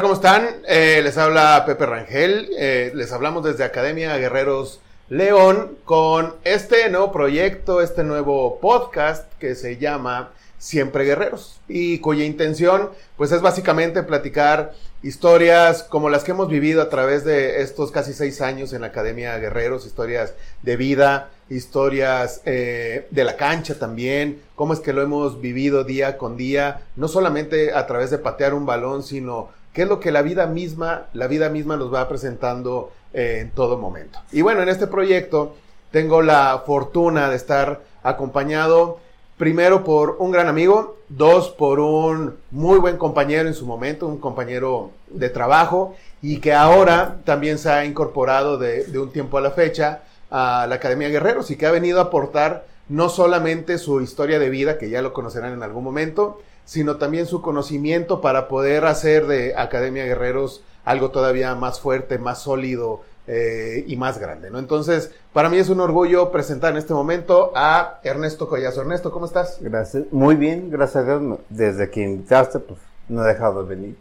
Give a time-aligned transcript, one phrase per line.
[0.00, 0.46] ¿cómo están?
[0.68, 2.50] Eh, les habla Pepe Rangel.
[2.56, 9.54] Eh, les hablamos desde Academia Guerreros León con este nuevo proyecto, este nuevo podcast que
[9.54, 16.32] se llama Siempre Guerreros y cuya intención pues es básicamente platicar historias como las que
[16.32, 20.76] hemos vivido a través de estos casi seis años en la Academia Guerreros, historias de
[20.76, 26.36] vida, historias eh, de la cancha también, cómo es que lo hemos vivido día con
[26.36, 30.22] día, no solamente a través de patear un balón, sino qué es lo que la
[30.22, 34.18] vida misma, la vida misma nos va presentando eh, en todo momento.
[34.32, 35.56] Y bueno, en este proyecto
[35.90, 38.98] tengo la fortuna de estar acompañado
[39.36, 44.18] primero por un gran amigo, dos por un muy buen compañero en su momento, un
[44.18, 49.40] compañero de trabajo y que ahora también se ha incorporado de, de un tiempo a
[49.40, 54.00] la fecha a la Academia Guerreros y que ha venido a aportar no solamente su
[54.00, 58.46] historia de vida, que ya lo conocerán en algún momento, sino también su conocimiento para
[58.46, 64.50] poder hacer de Academia Guerreros algo todavía más fuerte, más sólido eh, y más grande,
[64.50, 64.58] ¿no?
[64.58, 68.82] Entonces, para mí es un orgullo presentar en este momento a Ernesto Collazo.
[68.82, 69.56] Ernesto, ¿cómo estás?
[69.62, 70.04] Gracias.
[70.10, 71.38] Muy bien, gracias a Dios.
[71.48, 73.96] Desde que invitaste, pues no he dejado de venir.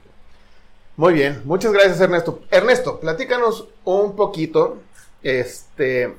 [0.97, 2.41] Muy bien, muchas gracias Ernesto.
[2.51, 4.79] Ernesto, platícanos un poquito,
[5.23, 6.17] este,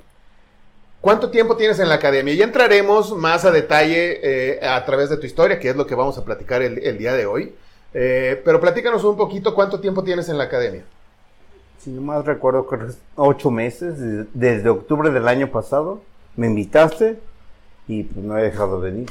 [1.01, 2.35] ¿Cuánto tiempo tienes en la academia?
[2.35, 5.95] Ya entraremos más a detalle eh, a través de tu historia, que es lo que
[5.95, 7.55] vamos a platicar el, día de hoy.
[7.95, 10.83] Eh, pero platícanos un poquito cuánto tiempo tienes en la academia.
[11.79, 12.77] Si yo más recuerdo que
[13.15, 13.95] ocho meses,
[14.35, 16.03] desde octubre del año pasado,
[16.35, 17.19] me invitaste
[17.87, 19.11] y pues no he dejado de venir.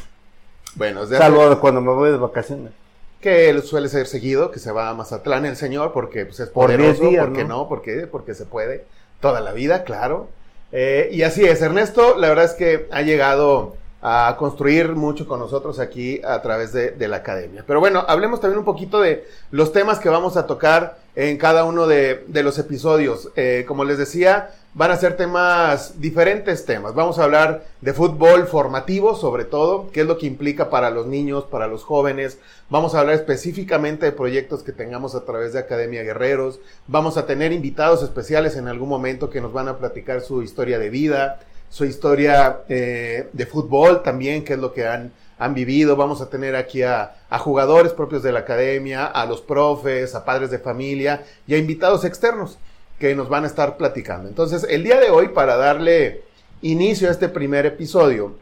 [0.76, 2.74] Bueno, desde Salvo cuando me voy de vacaciones.
[3.22, 7.02] Que suele ser seguido, que se va a Mazatlán el señor, porque pues, es poderoso,
[7.02, 7.50] por días, porque ¿no?
[7.50, 8.86] no, porque, porque se puede
[9.22, 10.28] toda la vida, claro.
[10.72, 15.40] Eh, y así es, Ernesto, la verdad es que ha llegado a construir mucho con
[15.40, 17.64] nosotros aquí a través de, la academia.
[17.66, 21.66] Pero bueno, hablemos también un poquito de los temas que vamos a tocar en cada
[21.66, 23.32] uno de, los episodios.
[23.36, 26.94] Eh, como les decía, van a ser temas, diferentes temas.
[26.94, 31.08] Vamos a hablar de fútbol formativo, sobre todo, qué es lo que implica para los
[31.08, 32.38] niños, para los jóvenes.
[32.70, 36.60] Vamos a hablar específicamente de proyectos que tengamos a través de Academia Guerreros.
[36.86, 40.78] Vamos a tener invitados especiales en algún momento que nos van a platicar su historia
[40.78, 41.40] de vida,
[41.72, 45.96] su historia eh, de fútbol también, qué es lo que han, han vivido.
[45.96, 50.50] Vamos a tener aquí a, jugadores propios de la academia, a los profes, a padres
[50.52, 52.58] de familia y a invitados externos
[53.00, 54.28] que nos van a estar platicando.
[54.28, 56.24] Entonces, el día de hoy, para darle
[56.62, 58.36] inicio a este primer episodio,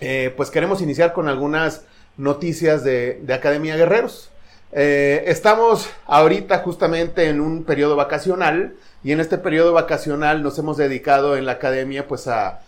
[0.00, 1.82] eh, pues queremos iniciar con algunas
[2.16, 4.30] noticias de, Academia Guerreros.
[4.72, 10.76] Eh, estamos ahorita justamente en un periodo vacacional y en este periodo vacacional nos hemos
[10.76, 12.60] dedicado en la academia pues a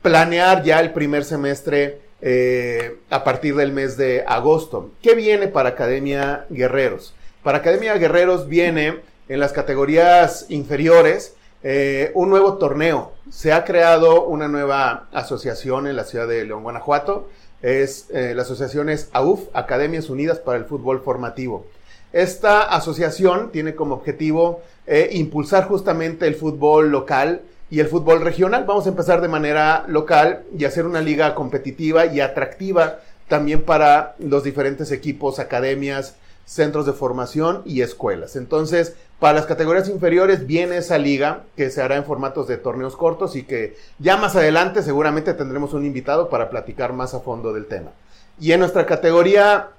[0.00, 4.90] planear ya el primer semestre eh, a partir del mes de agosto.
[5.02, 7.14] ¿Qué viene para Academia Guerreros?
[7.42, 13.12] Para Academia Guerreros viene en las categorías inferiores eh, un nuevo torneo.
[13.30, 17.28] Se ha creado una nueva asociación en la ciudad de León, Guanajuato.
[17.60, 21.66] Es, eh, la asociación es AUF, Academias Unidas para el Fútbol Formativo.
[22.12, 24.62] Esta asociación tiene como objetivo
[25.10, 28.64] impulsar justamente el fútbol local y el fútbol regional.
[28.64, 34.14] Vamos a empezar de manera local y hacer una liga competitiva y atractiva también para
[34.18, 38.36] los diferentes equipos, academias, centros de formación y escuelas.
[38.36, 42.96] Entonces, para las categorías inferiores viene esa liga que se hará en formatos de torneos
[42.96, 47.52] cortos y que ya más adelante seguramente tendremos un invitado para platicar más a fondo
[47.52, 47.90] del tema.
[48.38, 49.70] Y en nuestra categoría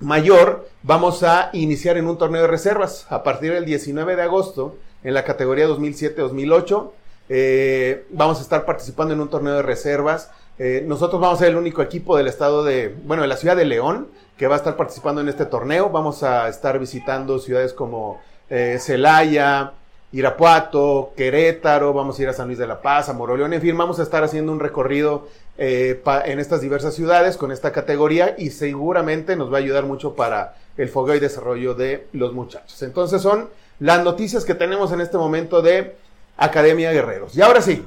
[0.00, 4.76] mayor vamos a iniciar en un torneo de reservas a partir del 19 de agosto
[5.02, 6.90] en la categoría 2007-2008.
[7.34, 10.30] Eh, vamos a estar participando en un torneo de reservas.
[10.58, 13.56] Eh, nosotros vamos a ser el único equipo del estado de, bueno, de la ciudad
[13.56, 15.88] de León que va a estar participando en este torneo.
[15.88, 19.72] Vamos a estar visitando ciudades como eh, Celaya,
[20.12, 23.78] Irapuato, Querétaro, vamos a ir a San Luis de la Paz, a Moroleón, en fin,
[23.78, 25.26] vamos a estar haciendo un recorrido
[25.56, 30.56] en estas diversas ciudades con esta categoría y seguramente nos va a ayudar mucho para
[30.76, 32.82] el fogueo y desarrollo de los muchachos.
[32.82, 33.48] Entonces son
[33.78, 35.94] las noticias que tenemos en este momento de
[36.42, 37.36] Academia Guerreros.
[37.36, 37.84] Y ahora sí,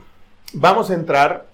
[0.53, 1.45] vamos a entrar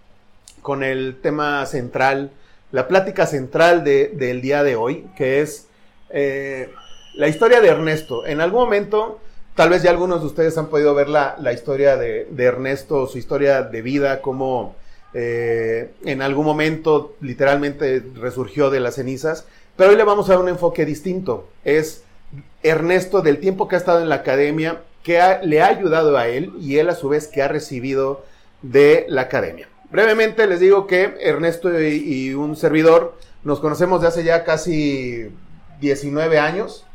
[0.62, 2.31] con el tema central,
[2.71, 5.68] la plática central del día de hoy, que es
[6.12, 6.71] eh,
[7.15, 8.25] la historia de Ernesto.
[8.27, 9.19] En algún momento,
[9.56, 13.63] tal vez ya algunos de ustedes han podido ver la, historia de, Ernesto, su historia
[13.63, 14.75] de vida, cómo
[15.15, 19.45] eh, en algún momento literalmente resurgió de las cenizas.
[19.75, 21.50] Pero hoy le vamos a dar un enfoque distinto.
[21.63, 22.03] Es
[22.62, 26.53] Ernesto del tiempo que ha estado en la academia, que le ha ayudado a él
[26.59, 28.24] y él a su vez que ha recibido
[28.62, 29.68] de la academia.
[29.89, 35.30] Brevemente les digo que Ernesto y, y un servidor nos conocemos de hace ya casi
[35.80, 36.86] 19 años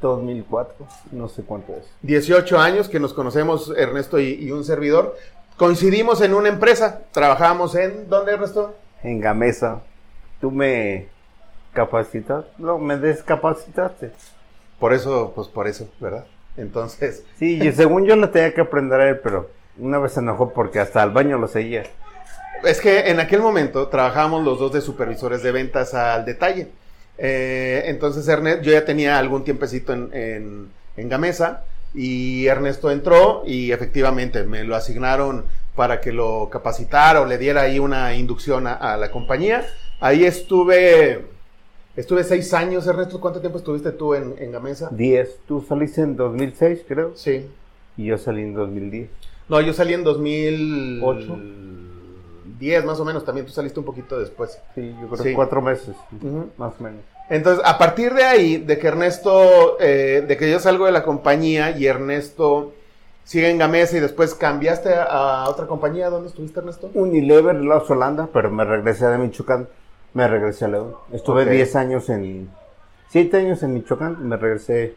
[0.00, 1.84] 2004, no sé cuánto es.
[2.02, 5.16] 18 años que nos conocemos Ernesto y, un servidor.
[5.56, 8.76] Coincidimos en una empresa, trabajábamos en, ¿dónde Ernesto?
[9.02, 9.82] En Gamesa.
[10.40, 11.08] Tú me
[11.72, 14.12] capacitaste, no, me descapacitaste.
[14.78, 16.26] Por eso, pues por eso, ¿verdad?
[16.58, 17.24] Entonces.
[17.38, 20.80] Sí, según yo lo tenía que aprender a él, pero una vez se enojó porque
[20.80, 21.84] hasta al baño lo seguía.
[22.64, 26.68] Es que en aquel momento trabajábamos los dos de supervisores de ventas al detalle.
[27.16, 31.64] Eh, entonces Ernesto, yo ya tenía algún tiempecito en, en, Gamesa
[31.94, 35.44] y Ernesto entró y efectivamente me lo asignaron
[35.74, 39.64] para que lo capacitara o le diera ahí una inducción a, la compañía.
[40.00, 41.26] Ahí estuve,
[42.00, 43.20] estuve seis años, Ernesto.
[43.20, 44.88] ¿Cuánto tiempo estuviste tú en, en Gamesa?
[44.90, 45.38] Diez.
[45.46, 47.12] Tú saliste en 2006, creo.
[47.14, 47.46] Sí.
[47.96, 49.10] Y yo salí en 2010.
[49.48, 51.38] No, yo salí en 2008.
[52.58, 54.60] 10 más o menos, también tú saliste un poquito después.
[54.74, 55.94] Sí, yo creo que cuatro meses,
[56.56, 57.00] más o menos.
[57.30, 61.02] Entonces, a partir de ahí, de que Ernesto, eh, de que yo salgo de la
[61.02, 62.72] compañía y Ernesto
[63.24, 66.90] sigue en Gamesa y después cambiaste a, otra compañía, ¿dónde estuviste Ernesto?
[66.94, 69.68] Unilever, La Holanda, pero me regresé de Michoacán,
[70.14, 70.94] me regresé a León.
[71.12, 72.50] Estuve 10 años en,
[73.10, 74.94] 7 años en Michoacán, me regresé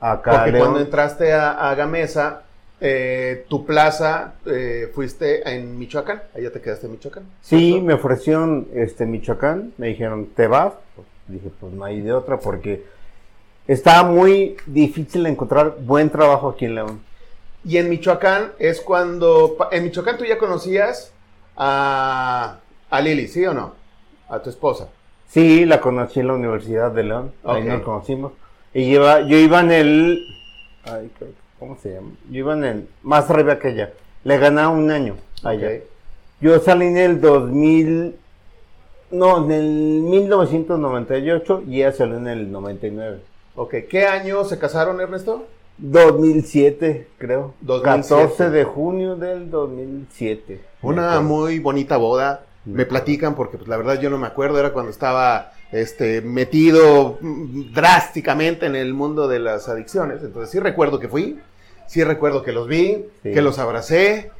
[0.00, 2.42] acá Porque cuando entraste a Gamesa,
[2.78, 7.24] eh, tu plaza eh, fuiste en Michoacán, allá te quedaste en Michoacán.
[7.40, 10.74] Sí, me ofrecieron este Michoacán, me dijeron, ¿te vas?
[11.26, 12.84] dije, pues no hay de otra porque
[13.66, 17.00] estaba muy difícil encontrar buen trabajo aquí en León.
[17.64, 21.12] Y en Michoacán es cuando, en Michoacán tú ya conocías
[21.56, 22.58] a,
[22.90, 23.74] a Lili, ¿sí o no?
[24.28, 24.88] A tu esposa.
[25.28, 28.32] Sí, la conocí en la Universidad de León, ahí nos conocimos.
[28.72, 30.26] Y yo iba en el...
[30.84, 31.10] Ay,
[31.58, 32.10] ¿Cómo se llama?
[32.30, 32.88] Yo iba en el.
[33.02, 33.92] Más arriba que ella.
[34.24, 35.70] Le ganaba un año allá.
[36.40, 38.14] Yo salí en el 2000.
[39.12, 39.64] No, en el
[40.02, 43.20] 1998 y ella salió en el 99.
[43.54, 45.46] Ok, ¿qué año se casaron, Ernesto?
[45.78, 47.54] 2007, creo.
[47.82, 50.60] 14 de junio del 2007.
[50.82, 52.44] Una muy bonita boda.
[52.66, 57.18] Me platican porque pues, la verdad yo no me acuerdo, era cuando estaba este, metido
[57.20, 60.22] drásticamente en el mundo de las adicciones.
[60.22, 61.38] Entonces sí recuerdo que fui,
[61.86, 64.30] sí recuerdo que los vi, que los abracé.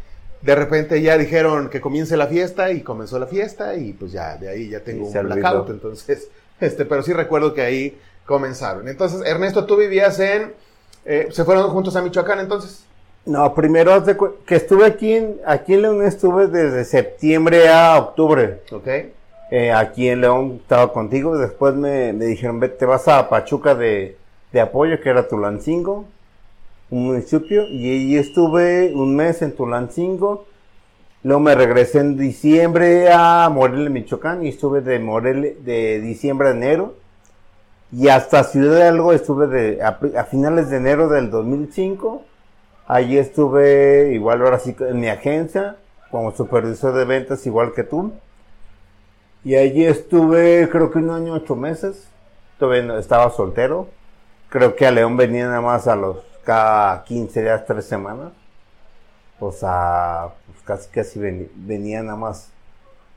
[0.43, 4.37] De repente ya dijeron que comience la fiesta y comenzó la fiesta y pues ya
[4.37, 5.71] de ahí ya tengo un blackout.
[5.71, 6.29] Entonces,
[6.61, 8.89] este, pero sí recuerdo que ahí comenzaron.
[8.89, 10.53] Entonces, Ernesto, tú vivías en,
[11.05, 12.85] eh, se fueron juntos a Michoacán entonces.
[13.27, 14.05] No, primero
[14.47, 18.61] que estuve aquí en, aquí en León estuve desde septiembre a octubre.
[18.71, 18.87] Ok.
[19.51, 24.17] Eh, aquí en León estaba contigo, después me, me dijeron, te vas a Pachuca de,
[24.53, 26.05] de, apoyo, que era Tulancingo,
[26.91, 30.47] un municipio, y ahí estuve un mes en Tulancingo,
[31.23, 36.51] luego me regresé en diciembre a Morelia, Michoacán, y estuve de Morelia, de diciembre a
[36.51, 36.95] enero,
[37.93, 42.25] y hasta Ciudad de Algo estuve de, a finales de enero del 2005,
[42.87, 45.77] allí estuve igual ahora sí en mi agencia,
[46.11, 48.13] como supervisor de ventas igual que tú,
[49.47, 52.09] y allí estuve, creo que un año, ocho meses.
[52.59, 53.87] Todavía estaba soltero.
[54.49, 58.33] Creo que a León venía nada más a los cada 15 días, tres semanas.
[59.39, 62.51] O sea, pues casi casi venía, nada más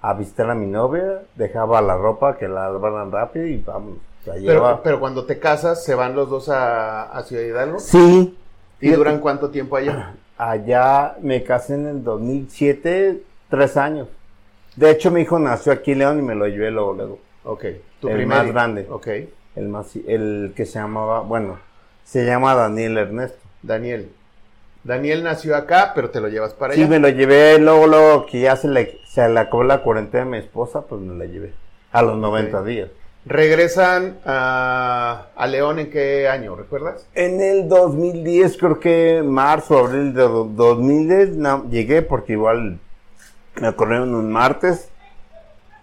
[0.03, 3.97] a visitar a mi novia, dejaba la ropa que la lavaran rápido y vamos.
[4.23, 7.79] Pero, pero, cuando te casas, ¿se van los dos a, a Ciudad Hidalgo?
[7.79, 8.37] Sí.
[8.81, 10.15] ¿Y duran cuánto tiempo allá?
[10.37, 14.07] Allá me casé en el 2007, tres años.
[14.75, 17.19] De hecho, mi hijo nació aquí en León y me lo llevé luego, luego.
[17.43, 17.65] Ok.
[17.99, 18.87] Tu el más grande.
[18.89, 19.07] Ok.
[19.55, 21.59] El más, el que se llamaba, bueno,
[22.05, 23.39] se llama Daniel Ernesto.
[23.61, 24.09] Daniel.
[24.83, 26.81] Daniel nació acá, pero te lo llevas para allá.
[26.81, 30.23] Sí, me lo llevé luego, luego que ya se le, se le acabó la cuarentena
[30.23, 31.53] de mi esposa, pues me la llevé.
[31.91, 32.89] A los 90 días.
[33.25, 37.07] ¿Regresan a, a, León en qué año, recuerdas?
[37.13, 41.37] En el 2010, creo que marzo, abril de 2010,
[41.69, 42.79] llegué porque igual
[43.59, 44.89] me corrieron un martes,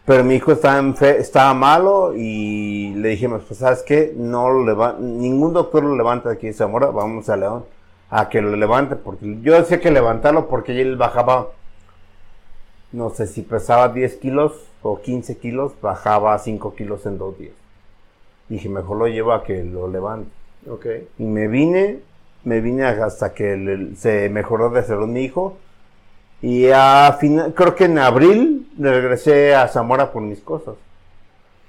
[0.07, 5.53] pero mi hijo estaba, estaba malo y le dijimos, pues sabes qué, no lo ningún
[5.53, 7.65] doctor lo levanta aquí en Zamora, vamos a León
[8.09, 11.49] a que lo levante, porque yo decía que levantarlo porque él bajaba,
[12.93, 14.53] no sé si pesaba 10 kilos
[14.91, 17.55] o 15 kilos, bajaba 5 kilos en dos días.
[18.49, 20.31] Dije, mejor lo llevo a que lo levante.
[20.69, 21.09] Okay.
[21.19, 22.01] Y me vine,
[22.45, 25.57] me vine hasta que se mejoró de salud mi hijo
[26.43, 30.75] y a final, creo que en abril regresé a Zamora por mis cosas.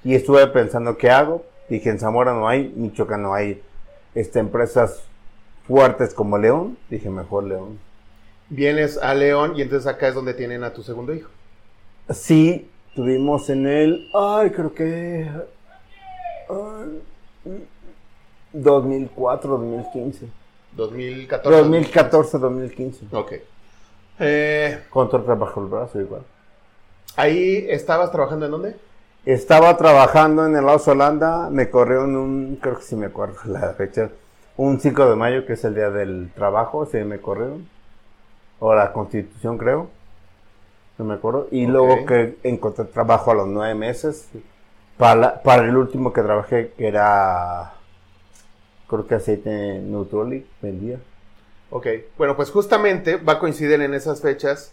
[0.04, 1.44] Y estuve pensando qué hago.
[1.68, 3.62] Dije, en Zamora no hay, Michoacán no hay
[4.14, 5.02] este, empresas
[5.66, 6.76] fuertes como León.
[6.90, 7.78] Dije, mejor León.
[8.50, 11.30] Vienes a León y entonces acá es donde tienen a tu segundo hijo.
[12.10, 15.30] Sí, tuvimos en él, ay, creo que
[18.52, 20.26] 2004, 2015.
[20.72, 21.58] 2014.
[21.58, 23.06] 2014, 2015.
[23.12, 23.32] Ok.
[24.18, 26.22] Eh, Control trabajo el brazo igual.
[27.14, 28.76] ¿Ahí estabas trabajando en dónde?
[29.24, 33.36] Estaba trabajando en el Laos Holanda, me corrió en un, creo que sí me acuerdo
[33.44, 34.10] la fecha,
[34.56, 37.68] un 5 de mayo, que es el día del trabajo, sí me corrieron.
[38.58, 39.97] O la constitución, creo.
[40.98, 41.48] No me acuerdo.
[41.50, 44.28] Y luego que encontré trabajo a los nueve meses.
[44.96, 47.74] Para, para el último que trabajé, que era,
[48.88, 50.98] creo que aceite Nutrolic, vendía.
[51.70, 51.86] Ok,
[52.16, 54.72] bueno, pues justamente va a coincidir en esas fechas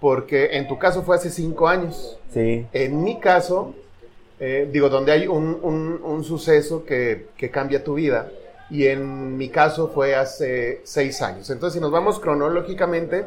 [0.00, 2.18] porque en tu caso fue hace cinco años.
[2.32, 2.66] Sí.
[2.72, 3.74] En mi caso,
[4.38, 8.30] eh, digo, donde hay un, suceso que, cambia tu vida,
[8.68, 11.48] y en mi caso fue hace seis años.
[11.50, 13.26] Entonces, si nos vamos cronológicamente,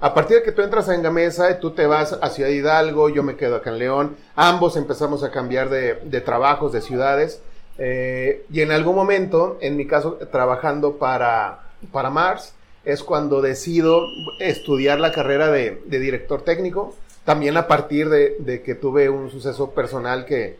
[0.00, 3.24] a partir de que tú entras en Gamesa, tú te vas a Ciudad Hidalgo, yo
[3.24, 7.40] me quedo acá en León, ambos empezamos a cambiar de, trabajos, de ciudades,
[7.78, 14.06] eh, y en algún momento, en mi caso, trabajando para, para Mars, es cuando decido
[14.38, 20.24] estudiar la carrera de, director técnico, también a partir de, que tuve un suceso personal
[20.24, 20.58] que,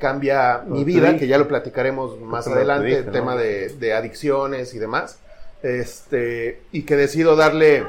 [0.00, 5.20] cambia mi vida, que ya lo platicaremos más adelante, el tema de, adicciones y demás,
[5.62, 7.84] este, y que decido darle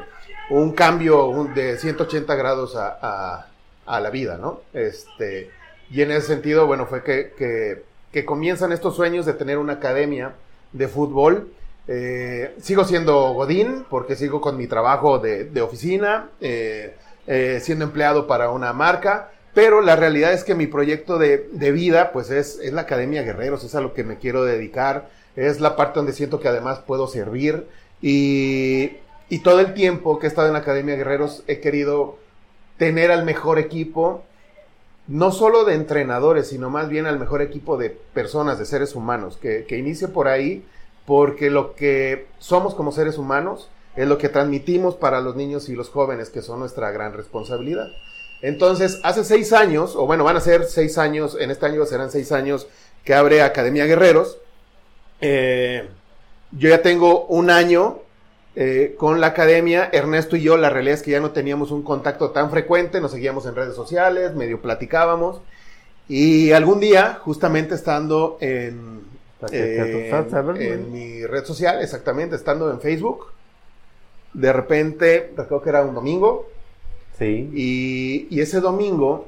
[0.51, 3.47] un cambio de 180 grados a,
[3.87, 4.61] la vida, ¿no?
[4.73, 5.49] Este,
[5.89, 10.33] y en ese sentido, bueno, fue que, que comienzan estos sueños de tener una academia
[10.71, 11.51] de fútbol,
[11.87, 16.95] eh, sigo siendo Godín porque sigo con mi trabajo de, oficina, eh,
[17.27, 22.11] eh, siendo empleado para una marca, pero la realidad es que mi proyecto de, vida
[22.11, 25.75] pues es, es, la Academia Guerreros, es a lo que me quiero dedicar, es la
[25.75, 27.67] parte donde siento que además puedo servir
[28.01, 28.91] y,
[29.31, 32.17] y todo el tiempo que he estado en la Academia Guerreros he querido
[32.77, 34.25] tener al mejor equipo
[35.07, 39.37] no solo de entrenadores, sino más bien al mejor equipo de personas, de seres humanos,
[39.41, 40.65] que, que inicie por ahí
[41.05, 45.75] porque lo que somos como seres humanos es lo que transmitimos para los niños y
[45.75, 47.87] los jóvenes, que son nuestra gran responsabilidad.
[48.41, 52.11] Entonces, hace seis años, o bueno, van a ser seis años, en este año serán
[52.11, 52.67] seis años
[53.05, 54.39] que abre Academia Guerreros.
[55.21, 55.87] Eh,
[56.51, 58.01] yo ya tengo un año
[58.55, 59.89] eh, con la academia.
[59.91, 63.11] Ernesto y yo, la realidad es que ya no teníamos un contacto tan frecuente, nos
[63.11, 65.41] seguíamos en redes sociales, medio platicábamos.
[66.09, 69.01] Y algún día, justamente estando en,
[69.49, 73.27] en mi red social, exactamente, estando en Facebook.
[74.33, 76.49] De repente, recuerdo que era un domingo.
[77.17, 77.49] Sí.
[78.29, 79.27] Y, ese domingo,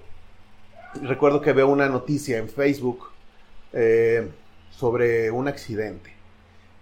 [1.01, 3.09] recuerdo que veo una noticia en Facebook
[3.71, 4.27] eh,
[4.71, 6.11] sobre un accidente.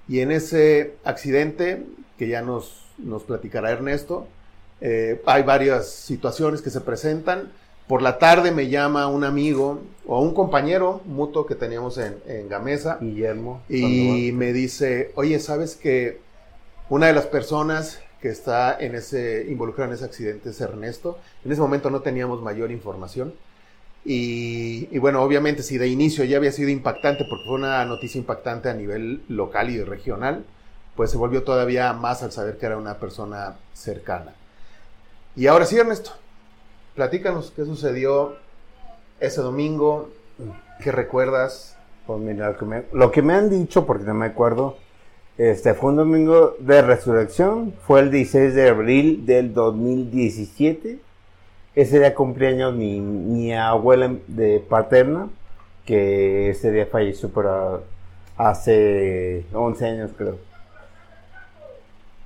[0.07, 1.85] Y en ese accidente,
[2.21, 4.27] que ya nos, nos platicará Ernesto,
[4.79, 7.51] eh, hay varias situaciones que se presentan
[7.87, 12.99] por la tarde me llama un amigo o un compañero mutuo que teníamos en, Gamesa.
[13.01, 13.63] Guillermo.
[13.67, 16.19] Y me dice, oye, ¿sabes que
[16.89, 21.17] una de las personas que está en ese, involucrada en ese accidente es Ernesto?
[21.43, 23.33] En ese momento no teníamos mayor información.
[24.05, 28.19] Y, y, bueno, obviamente si de inicio ya había sido impactante, porque fue una noticia
[28.19, 30.45] impactante a nivel local y regional,
[30.95, 34.33] pues se volvió todavía más al saber que era una persona cercana.
[35.35, 36.11] Y ahora sí, Ernesto,
[36.95, 38.35] Platícanos qué sucedió
[39.21, 40.09] ese domingo,
[40.83, 41.77] qué recuerdas.
[42.05, 44.77] Pues mira, lo que, me, lo que me han dicho, porque no me acuerdo,
[45.37, 50.99] este fue un domingo de resurrección, fue el 16 de abril del 2017.
[51.73, 55.29] Ese día cumpleaños mi, mi abuela de paterna,
[55.85, 57.31] que ese día falleció
[58.35, 60.50] hace 11 años creo.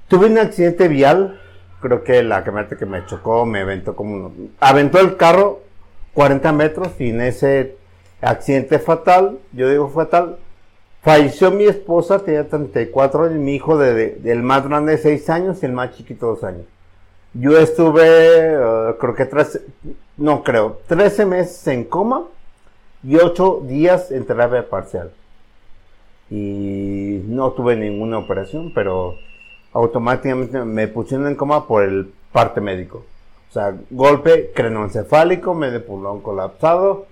[0.07, 1.39] Tuve un accidente vial
[1.85, 5.61] creo que la camioneta que me chocó me aventó como aventó el carro
[6.13, 7.75] 40 metros y en ese
[8.21, 10.37] accidente fatal, yo digo fatal,
[11.01, 15.65] falleció mi esposa, tenía 34 años, mi hijo de, el más grande 6 años y
[15.67, 16.65] el más chiquito 2 años.
[17.33, 19.61] Yo estuve, eh, creo que tres,
[20.15, 22.23] no creo, 13 meses en coma
[23.03, 25.11] y 8 días en terapia parcial.
[26.31, 29.15] Y no tuve ninguna operación, pero
[29.75, 33.03] automáticamente me pusieron en coma por el parte médico.
[33.49, 37.07] O sea, golpe crenoencefálico, medio pulmón colapsado,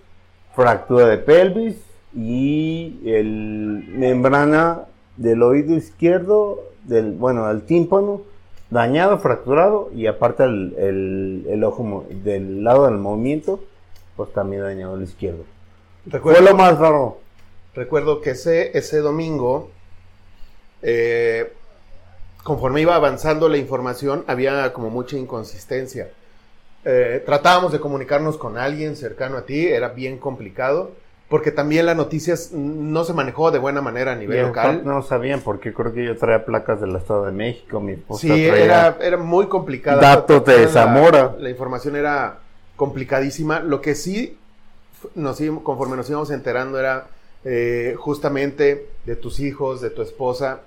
[0.56, 1.76] fractura de pelvis
[2.16, 4.86] y el membrana
[5.18, 8.22] del oído izquierdo, del, bueno, del tímpano,
[8.70, 13.60] dañado, fracturado y aparte el, el, ojo del lado del movimiento,
[14.16, 15.44] pues también dañado el izquierdo.
[16.22, 17.18] Fue lo más raro.
[17.76, 19.70] Recuerdo que ese, ese domingo
[20.82, 21.52] eh,
[22.44, 26.10] conforme iba avanzando la información, había como mucha inconsistencia.
[26.86, 30.92] Eh, tratábamos de comunicarnos con alguien cercano a ti, era bien complicado.
[31.30, 34.84] porque también la noticia no se manejó de buena manera a nivel local.
[34.86, 38.98] No sabían, porque creo que yo traía placas del Estado de México, mi Sí, era,
[39.02, 40.00] era muy complicada.
[40.00, 41.34] Datos de Zamora.
[41.40, 42.38] La, información era
[42.76, 43.62] complicadísima.
[43.62, 44.38] Lo que sí,
[45.16, 47.08] nos, conforme nos íbamos enterando, era
[47.46, 50.60] eh, justamente de tus hijos, de tu esposa,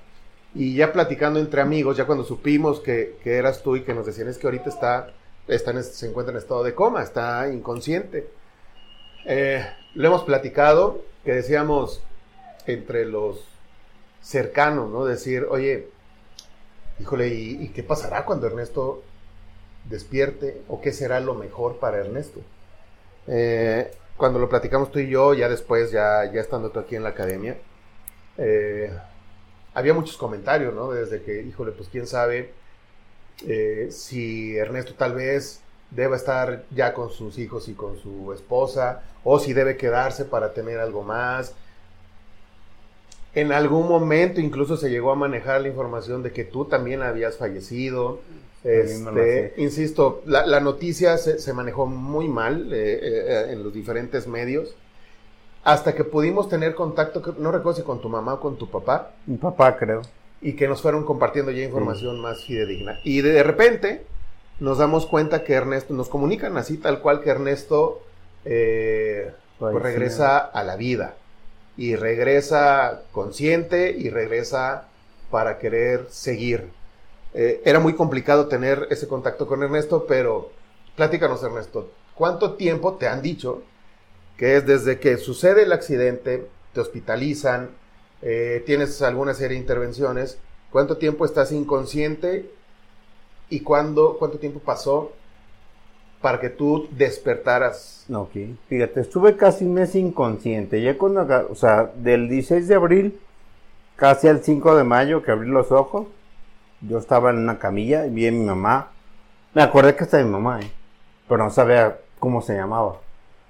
[0.58, 4.28] y ya platicando entre amigos, ya cuando supimos que, eras tú y que nos decían
[4.28, 5.12] es que ahorita está,
[5.46, 8.26] está se encuentra en estado de coma, está inconsciente.
[9.26, 9.62] Eh,
[9.94, 12.02] lo hemos platicado, que decíamos
[12.66, 13.44] entre los
[14.22, 15.04] cercanos, ¿no?
[15.04, 15.88] Decir, oye,
[17.00, 19.02] híjole, ¿y, qué pasará cuando Ernesto
[19.84, 20.62] despierte?
[20.68, 22.40] ¿O qué será lo mejor para Ernesto?
[23.26, 27.02] Eh, cuando lo platicamos tú y yo, ya después, ya, ya estando tú aquí en
[27.02, 27.58] la academia,
[28.38, 28.90] eh,
[29.76, 30.90] había muchos comentarios, ¿no?
[30.90, 32.50] Desde que, híjole, pues quién sabe
[33.46, 39.02] eh, si Ernesto tal vez deba estar ya con sus hijos y con su esposa,
[39.22, 41.52] o si debe quedarse para tener algo más.
[43.34, 47.36] En algún momento incluso se llegó a manejar la información de que tú también habías
[47.36, 48.20] fallecido.
[48.64, 54.74] Este, insisto, la, noticia se, manejó muy mal eh, eh, en los diferentes medios.
[55.66, 59.10] Hasta que pudimos tener contacto, no recuerdo si con tu mamá o con tu papá.
[59.26, 60.02] Mi papá, creo.
[60.40, 63.00] Y que nos fueron compartiendo ya información más fidedigna.
[63.02, 64.06] Y de repente,
[64.60, 68.00] nos damos cuenta que Ernesto, nos comunican así tal cual que Ernesto
[68.44, 71.16] eh, pues regresa a la vida
[71.76, 74.86] y regresa consciente y regresa
[75.32, 76.70] para querer seguir.
[77.34, 80.52] Eh, era muy complicado tener ese contacto con Ernesto, pero
[80.94, 83.64] platícanos Ernesto, ¿cuánto tiempo te han dicho
[84.36, 87.70] que es desde que sucede el accidente, te hospitalizan,
[88.22, 90.38] eh, tienes alguna serie de intervenciones,
[90.70, 92.50] cuánto tiempo estás inconsciente
[93.48, 95.12] ¿Y cuándo, cuánto tiempo pasó
[96.20, 98.04] para que tú despertaras?
[98.12, 98.32] Ok,
[98.68, 100.82] fíjate, estuve casi un mes inconsciente.
[100.82, 103.20] Ya cuando, o sea, del 16 de abril
[103.94, 106.08] casi al 5 de mayo que abrí los ojos,
[106.80, 108.90] yo estaba en una camilla y vi a mi mamá.
[109.54, 110.70] Me acordé que estaba mi mamá, ¿eh?
[111.28, 113.00] pero no sabía cómo se llamaba.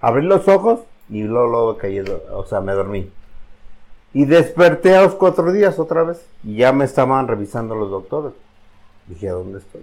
[0.00, 3.10] Abrí los ojos y luego, luego caí, o sea, me dormí.
[4.12, 8.32] Y desperté a los cuatro días otra vez y ya me estaban revisando los doctores.
[9.06, 9.82] Dije, ¿a dónde estoy?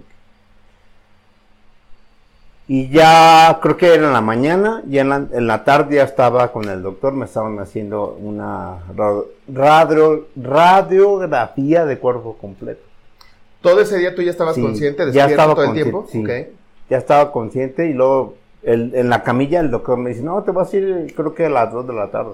[2.67, 6.69] Y ya creo que era en la mañana, y en la, tarde ya estaba con
[6.69, 8.80] el doctor, me estaban haciendo una
[9.58, 12.82] radio, radiografía de cuerpo completo.
[13.62, 16.08] ¿Todo ese día tú ya estabas consciente, ya estaba todo el tiempo?
[16.10, 16.23] Sí,
[16.89, 20.73] Ya estaba consciente y luego en la camilla el doctor me dice, no, te vas
[20.73, 22.34] a ir creo que a las 2 de la tarde.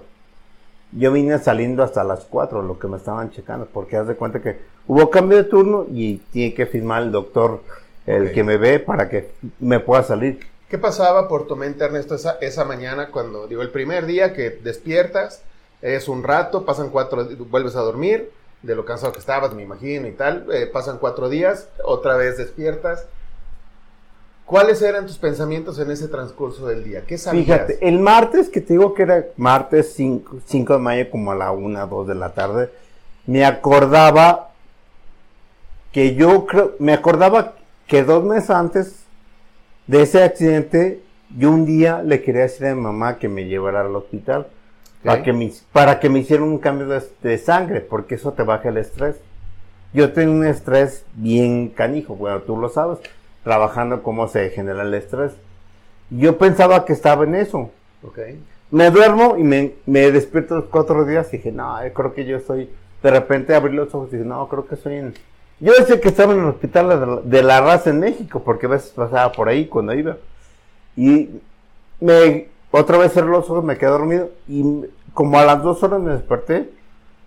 [0.91, 4.41] Yo vine saliendo hasta las 4, lo que me estaban checando, porque haz de cuenta
[4.41, 7.61] que hubo cambio de turno y tiene que firmar el doctor,
[8.07, 10.39] el que me ve, para que me pueda salir.
[10.67, 14.49] ¿Qué pasaba por tu mente, Ernesto, esa, esa mañana cuando, digo, el primer día que
[14.49, 15.43] despiertas,
[15.81, 20.07] es un rato, pasan cuatro, vuelves a dormir, de lo cansado que estabas, me imagino,
[20.07, 23.05] y tal, eh, pasan cuatro días, otra vez despiertas,
[24.49, 27.03] ¿Cuáles eran tus pensamientos en ese transcurso del día?
[27.05, 27.45] ¿Qué sabías?
[27.45, 30.39] Fíjate, el martes, que te digo que era martes 5,
[30.73, 32.71] de mayo, como a la 1, 2 de la tarde,
[33.27, 34.49] me acordaba
[35.91, 37.53] que yo creo, me acordaba
[37.85, 39.03] que dos meses antes
[39.85, 41.03] de ese accidente,
[41.37, 44.47] yo un día le quería decir a mi mamá que me llevara al hospital
[45.03, 48.41] para, que me, para que me hiciera un cambio de, de, sangre, porque eso te
[48.41, 49.17] baja el estrés.
[49.93, 52.97] Yo tengo un estrés bien canijo, bueno, tú lo sabes
[53.43, 55.33] trabajando cómo se genera el estrés.
[56.09, 57.71] Yo pensaba que estaba en eso.
[58.03, 58.41] Okay.
[58.71, 62.37] Me duermo y me, me despierto los cuatro días y dije, no, creo que yo
[62.37, 62.69] estoy.
[63.01, 65.13] De repente abrí los ojos y dije, no, creo que estoy en.
[65.59, 68.91] Yo decía que estaba en el hospital de la, raza en México, porque a veces
[68.91, 70.17] pasaba por ahí cuando iba.
[70.95, 71.29] Y
[71.99, 75.99] me otra vez cerré los ojos, me quedé dormido y como a las dos horas
[75.99, 76.69] me desperté.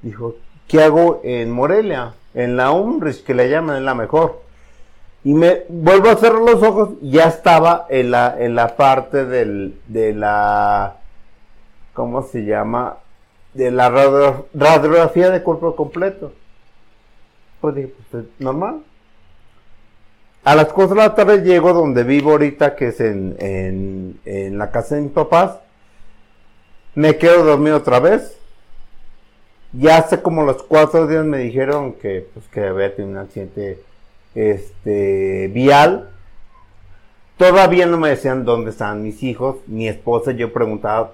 [0.03, 0.37] Dijo,
[0.69, 2.15] ¿qué hago en Morelia?
[2.35, 4.41] En la UMRIS, que le llaman, es la mejor.
[5.25, 9.79] Y me vuelvo a cerrar los ojos, ya estaba en la, en la parte del,
[9.87, 10.97] de la,
[11.95, 12.99] ¿cómo se llama?
[13.55, 16.33] De la radiografía de cuerpo completo.
[17.61, 18.83] Pues dije, pues normal.
[20.43, 24.59] A las 4 de la tarde llego donde vivo ahorita, que es en, en, en
[24.59, 25.59] la casa de mis papás.
[26.97, 28.37] Me quedo dormido otra vez.
[29.73, 33.81] Ya hace como los cuatro días me dijeron que, pues, que había tenido un accidente
[34.35, 36.11] este, vial.
[37.37, 41.13] Todavía no me decían dónde estaban mis hijos, mi esposa, yo preguntaba,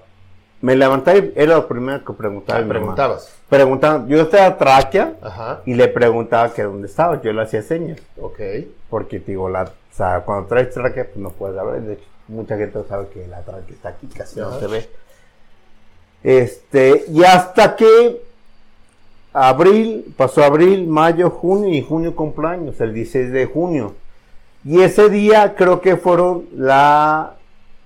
[0.61, 2.59] me levanté y era lo primero que preguntaba.
[2.59, 3.35] Ah, preguntabas.
[3.49, 7.99] Preguntaba, yo estaba tráquea y le preguntaba que dónde estaba, yo le hacía señas.
[8.19, 8.39] Ok.
[8.89, 11.81] Porque digo, la, o sea, cuando traes tráquea, pues no puedes hablar.
[11.81, 14.89] De hecho, mucha gente sabe que la tráquea está aquí, casi no se ve.
[16.21, 18.21] Este, y hasta que
[19.33, 23.95] abril, pasó abril, mayo, junio y junio cumpleaños, el 16 de junio.
[24.63, 27.35] Y ese día creo que fueron la,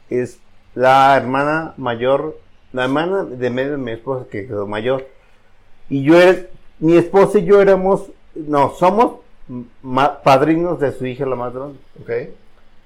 [0.09, 0.39] es,
[0.75, 2.39] la hermana mayor,
[2.71, 5.07] la hermana de medio de mi esposa que quedó mayor.
[5.89, 6.15] Y yo
[6.79, 9.19] mi esposa y yo éramos, no, somos
[10.23, 11.53] padrinos de su hija la más.
[12.01, 12.33] Okay.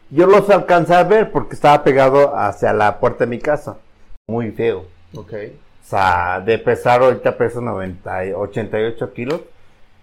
[0.10, 3.78] Yo los alcancé a ver porque estaba pegado hacia la puerta de mi casa.
[4.28, 4.86] Muy feo.
[5.16, 5.58] Okay.
[5.88, 9.42] Sea, de pesar ahorita peso 90, 88 kilos,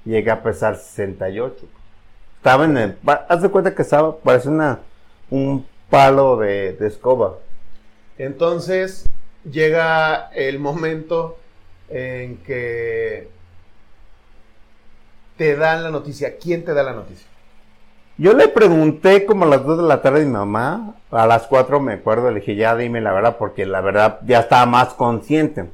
[0.05, 1.67] llegué a pesar 68.
[2.39, 4.81] Estaba en el, haz de cuenta que estaba, parece una,
[5.31, 7.39] un palo de escoba.
[8.17, 9.05] Entonces,
[9.51, 11.39] llega el momento
[11.91, 13.29] en que
[15.37, 16.39] te dan la noticia.
[16.39, 17.27] ¿Quién te da la noticia?
[18.17, 21.49] Yo le pregunté como a las 2 de la tarde a mi mamá, a las
[21.49, 24.95] 4 me acuerdo, le dije, ya dime la verdad, porque la verdad ya estaba más
[24.95, 25.69] consciente.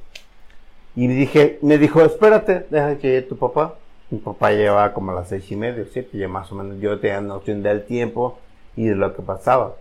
[0.96, 3.74] Y me dije, me dijo, espérate, deja que llegue tu papá.
[4.08, 6.98] Mi papá llevaba como a las seis y media, siete, ya más o menos yo
[6.98, 8.38] tenía noción del tiempo
[8.74, 9.74] y de lo que pasaba.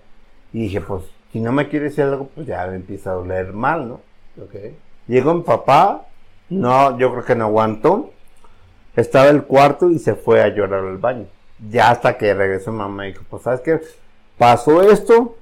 [0.51, 3.53] Y dije, pues, si no me quiere decir algo, pues ya me empieza a doler
[3.53, 4.01] mal, ¿no?
[4.43, 4.75] Okay.
[5.07, 6.07] Llegó mi papá,
[6.49, 8.11] no, yo creo que no aguantó.
[8.97, 11.27] Estaba en el cuarto y se fue a llorar al baño
[11.69, 13.81] ya hasta que regresó mamá y dijo, pues sabes qué,
[14.37, 15.35] pasó esto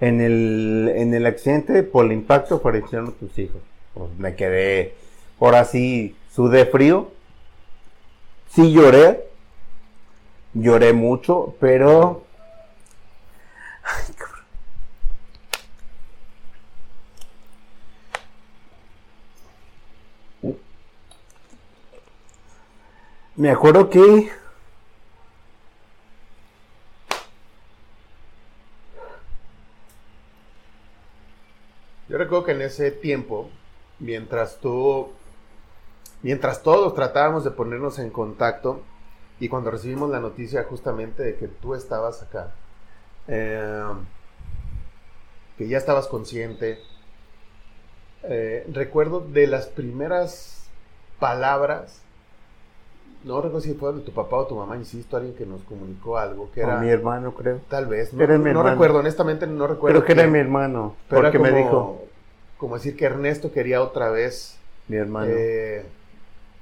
[0.00, 3.60] en el, en el accidente por el impacto fallecieron tus hijos.
[3.94, 4.94] Pues me quedé,
[5.38, 7.10] por así, sudé frío.
[8.48, 9.28] Sí lloré,
[10.52, 12.22] lloré mucho, pero...
[23.36, 24.30] me acuerdo que
[32.14, 33.50] Yo recuerdo que en ese tiempo,
[33.98, 35.08] mientras tú,
[36.22, 38.82] mientras todos tratábamos de ponernos en contacto,
[39.40, 42.54] y cuando recibimos la noticia justamente de que tú estabas acá,
[43.26, 43.82] eh,
[45.58, 46.78] que ya estabas consciente,
[48.22, 50.68] eh, recuerdo de las primeras
[51.18, 52.00] palabras,
[53.24, 56.16] no recuerdo si fue de tu papá o tu mamá, insisto, alguien que nos comunicó
[56.16, 56.78] algo, que era...
[56.78, 57.60] mi hermano, creo.
[57.68, 59.98] Tal vez, no, no recuerdo, honestamente no recuerdo.
[59.98, 62.03] Creo que, era mi hermano, porque me dijo
[62.64, 64.56] como decir que Ernesto quería otra vez
[64.88, 65.84] mi hermano eh,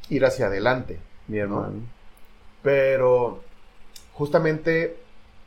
[0.08, 0.98] ir hacia adelante.
[1.28, 1.74] Mi hermano.
[2.60, 3.38] Pero
[4.12, 4.96] justamente,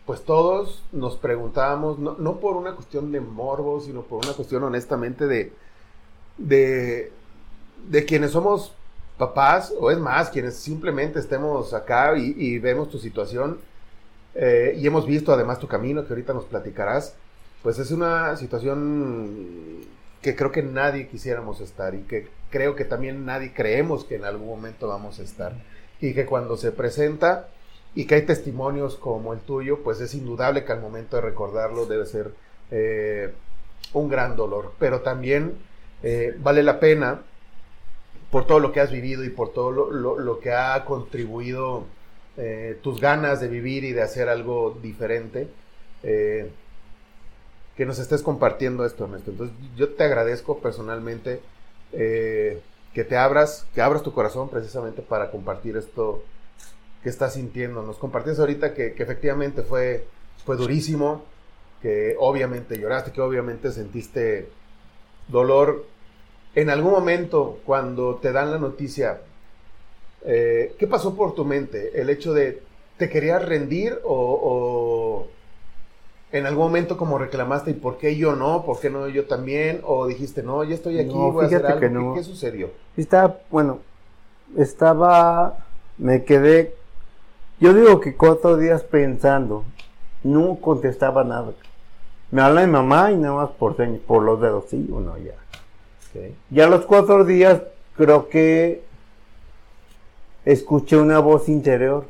[0.06, 5.28] pues todos nos preguntábamos, no, por una cuestión de morbo, sino por una cuestión honestamente
[5.28, 5.52] de,
[6.38, 7.12] de,
[7.90, 8.74] de quienes somos
[9.18, 13.60] papás, o es más, quienes simplemente estemos acá y, vemos tu situación
[14.36, 17.14] eh, y hemos visto además tu camino que ahorita nos platicarás,
[17.62, 19.84] pues es una situación
[20.26, 24.26] que creo que nadie quisiéramos estar y que creo que también nadie creemos que en
[24.26, 25.54] algún momento vamos a estar.
[26.02, 27.50] Y que cuando se presenta
[27.94, 31.86] y que hay testimonios como el tuyo, pues es indudable que al momento de recordarlo
[31.86, 32.32] debe ser
[32.72, 33.36] eh,
[33.94, 34.74] un gran dolor.
[34.80, 35.60] Pero también
[36.02, 37.22] eh, vale la pena
[38.32, 41.86] por todo lo que has vivido y por todo lo, que ha contribuido
[42.36, 45.50] eh, tus ganas de vivir y de hacer algo diferente
[47.76, 49.32] que nos estés compartiendo esto, Ernesto.
[49.32, 51.42] Entonces, yo te agradezco personalmente
[51.92, 52.62] eh,
[52.94, 56.24] que te abras, que abras tu corazón precisamente para compartir esto
[57.04, 57.84] que estás sintiendo.
[57.84, 60.08] Nos compartías ahorita que, efectivamente fue,
[60.46, 61.26] fue durísimo,
[61.82, 64.50] que obviamente lloraste, que obviamente sentiste
[65.28, 65.86] dolor.
[66.56, 69.22] En algún momento, cuando te dan la noticia,
[70.24, 72.00] eh, ¿qué pasó por tu mente?
[72.00, 72.64] El hecho de,
[72.98, 75.05] ¿te querías rendir o
[76.38, 78.64] en algún momento como reclamaste, ¿y por qué yo no?
[78.66, 79.82] ¿Por qué no yo también?
[79.84, 82.14] ¿O dijiste, no, ya estoy aquí, voy a hacer algo?
[82.14, 82.72] ¿Qué, sucedió?
[82.98, 83.80] Estaba, bueno,
[84.58, 85.58] estaba,
[85.98, 86.76] me quedé,
[87.60, 89.64] yo digo que cuatro días pensando,
[90.24, 91.54] no contestaba nada.
[92.32, 95.34] Me habla mi mamá y nada más por, por los dedos, sí o no, ya.
[96.50, 97.62] Ya los cuatro días
[97.98, 98.84] creo que
[100.46, 102.06] escuché una voz interior,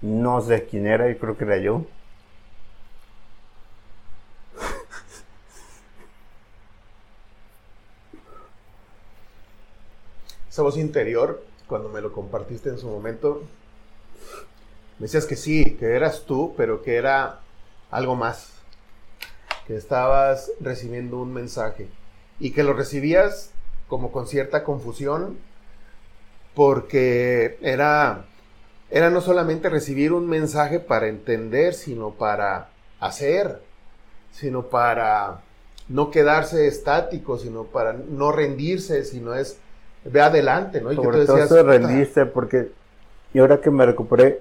[0.00, 1.82] no sé quién era, y creo que era yo
[10.54, 13.42] esa voz interior, cuando me lo compartiste en su momento,
[15.00, 17.40] me decías que sí, que eras tú, pero que era
[17.90, 18.52] algo más,
[19.66, 21.88] que estabas recibiendo un mensaje
[22.38, 23.50] y que lo recibías
[23.88, 25.38] como con cierta confusión
[26.54, 28.26] porque era
[28.90, 32.68] era no solamente recibir un mensaje para entender, sino para
[33.00, 33.60] hacer,
[34.30, 35.40] sino para
[35.88, 39.58] no quedarse estático, sino para no rendirse, sino es
[40.04, 40.92] ve adelante, ¿no?
[40.92, 42.70] Y Sobre que tú decías, rendiste porque
[43.34, 44.40] y ahora que me recuperé,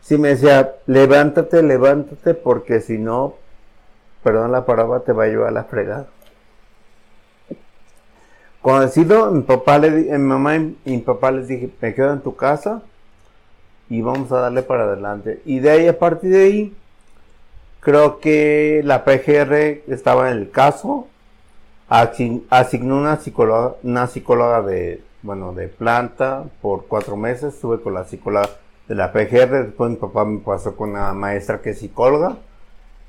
[0.00, 3.34] sí me decía, levántate, levántate, porque si no,
[4.22, 6.06] perdón la palabra, te va a llevar a la fregada.
[8.62, 12.20] Cuando decido, mi papá le mi mamá y mi papá les dije, me quedo en
[12.20, 12.82] tu casa
[13.88, 15.42] y vamos a darle para adelante.
[15.44, 16.76] Y de ahí, a partir de ahí,
[17.80, 21.08] creo que la PGR estaba en el caso,
[21.88, 28.04] asignó una psicóloga, una psicóloga de, bueno, de planta por cuatro meses, estuve con la
[28.04, 28.50] psicóloga
[28.86, 32.36] de la PGR, después mi papá me pasó con una maestra que es psicóloga,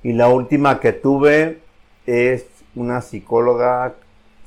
[0.03, 1.59] y la última que tuve
[2.05, 3.95] es una psicóloga,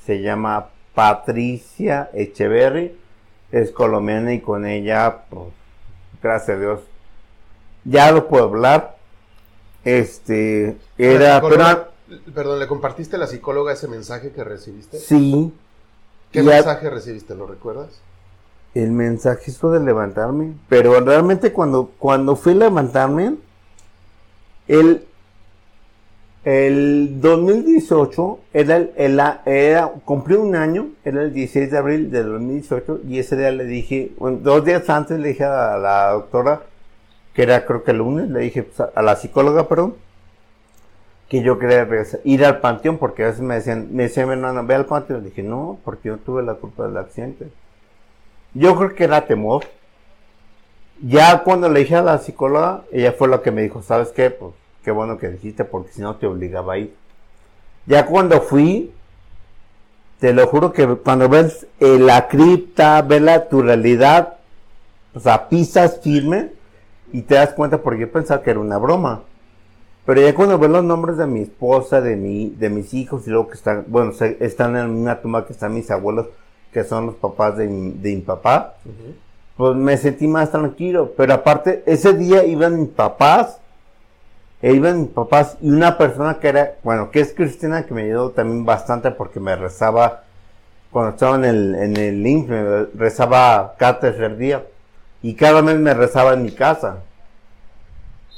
[0.05, 2.97] se llama Patricia Echeverry,
[3.51, 5.49] es colombiana y con ella, pues,
[6.21, 6.79] gracias a Dios,
[7.85, 8.95] ya lo puedo hablar.
[9.83, 11.41] Este, era,
[12.33, 14.99] Perdón, ¿le compartiste a la psicóloga ese mensaje que recibiste?
[14.99, 15.53] Sí.
[16.31, 17.35] ¿Qué mensaje recibiste?
[17.35, 17.89] ¿Lo recuerdas?
[18.73, 20.53] El mensaje es de levantarme.
[20.67, 23.35] Pero realmente cuando, cuando fui a levantarme,
[24.67, 25.05] el,
[26.43, 33.01] el 2018 era el, era, cumplió un año, era el 16 de abril de 2018,
[33.07, 36.63] y ese día le dije, dos días antes le dije a la doctora,
[37.35, 39.95] que era creo que el lunes, le dije pues, a la psicóloga, perdón,
[41.29, 41.87] que yo quería
[42.23, 45.23] ir al panteón porque a veces me decían, me decían mi ve al panteón.
[45.23, 47.47] Dije, no, porque yo tuve la culpa del accidente.
[48.53, 49.63] Yo creo que era temor.
[51.01, 54.29] Ya cuando le dije a la psicóloga, ella fue la que me dijo, ¿sabes qué?
[54.29, 56.93] Pues qué bueno que dijiste porque si no te obligaba a ir.
[57.85, 58.91] Ya cuando fui,
[60.19, 64.35] te lo juro que cuando ves eh, la cripta, ves la, tu realidad,
[65.13, 66.51] o sea, pisas firme
[67.11, 69.23] y te das cuenta porque yo pensaba que era una broma.
[70.05, 73.29] Pero ya cuando veo los nombres de mi esposa, de mi, de mis hijos y
[73.29, 76.27] luego que están, bueno, están en una tumba que están mis abuelos,
[76.73, 78.75] que son los papás de, mi papá,
[79.55, 81.13] pues me sentí más tranquilo.
[81.15, 83.59] Pero aparte, ese día iban mis papás,
[84.61, 88.03] e iban mis papás y una persona que era, bueno, que es Cristina, que me
[88.03, 90.23] ayudó también bastante porque me rezaba,
[90.89, 94.63] cuando estaba en el, en el link, me rezaba cada tercer día.
[95.21, 96.99] Y cada mes me rezaba en mi casa.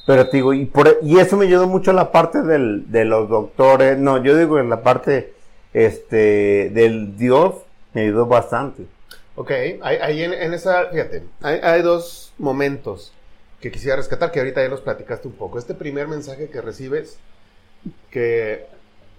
[0.06, 3.28] Pero te digo, y, por, y eso me ayudó mucho la parte del, de los
[3.28, 5.34] doctores, no, yo digo en la parte
[5.74, 7.56] este, del Dios,
[7.94, 8.86] me ayudó bastante.
[9.36, 13.12] Ok, ahí en, en, esa, fíjate, hay, hay, dos momentos
[13.60, 15.58] que quisiera rescatar, que ahorita ya los platicaste un poco.
[15.58, 17.18] Este primer mensaje que recibes,
[18.12, 18.68] que,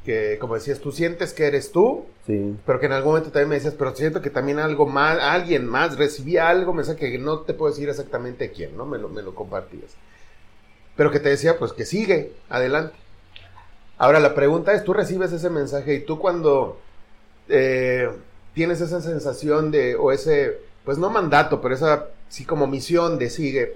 [0.05, 2.57] que como decías, tú sientes que eres tú, sí.
[2.64, 5.66] pero que en algún momento también me decías, pero siento que también algo más, alguien
[5.66, 8.87] más recibí algo, mensaje que no te puedo decir exactamente quién, ¿no?
[8.87, 9.96] Me lo, me lo compartías
[10.96, 12.94] pero que te decía, pues que sigue, adelante.
[13.98, 16.78] Ahora la pregunta es, tú recibes ese mensaje y tú cuando
[17.48, 18.11] eh,
[18.54, 23.30] tienes esa sensación de, o ese, pues no mandato, pero esa, sí como misión de
[23.30, 23.74] sigue,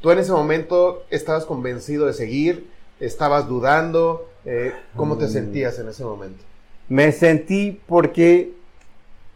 [0.00, 2.68] tú en ese momento estabas convencido de seguir,
[3.00, 5.30] estabas dudando, eh, ¿cómo te mm.
[5.30, 6.42] sentías en ese momento?
[6.88, 8.52] Me sentí porque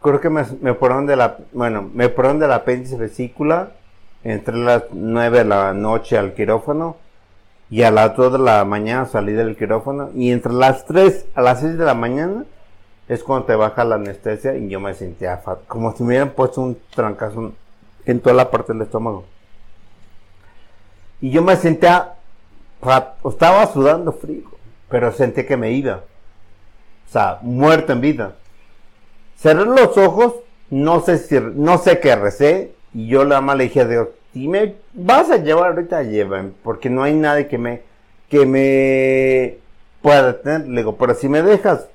[0.03, 0.75] creo que me, me
[1.07, 3.73] de la, bueno, me fueron de la apéndice vesícula,
[4.23, 6.97] entre las nueve de la noche al quirófano,
[7.71, 11.43] y a las 2 de la mañana salí del quirófano y entre las 3 a
[11.43, 12.45] las 6 de la mañana
[13.09, 16.61] es cuando te baja la anestesia y yo me sentía como si me hubieran puesto
[16.61, 17.53] un trancazo
[18.07, 19.25] en toda la parte del estómago.
[21.21, 22.15] Y yo me sentía,
[23.25, 24.45] estaba sudando frío,
[24.89, 26.03] pero sentí que me iba.
[27.09, 28.35] O sea, muerto en vida.
[29.37, 30.35] Cerré los ojos,
[30.71, 34.09] no sé si, no sé qué recé, y yo la más le dije a Dios,
[34.35, 37.83] si me vas a llevar ahorita, lleven, porque no hay nadie que me,
[38.29, 39.59] que me
[40.03, 40.67] pueda tener.
[40.69, 41.87] Le digo, pero si me dejas,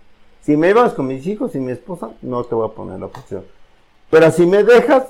[0.42, 3.08] si me vas con mis hijos y mi esposa, no te voy a poner la
[3.08, 3.44] opción.
[4.10, 5.04] Pero si me dejas,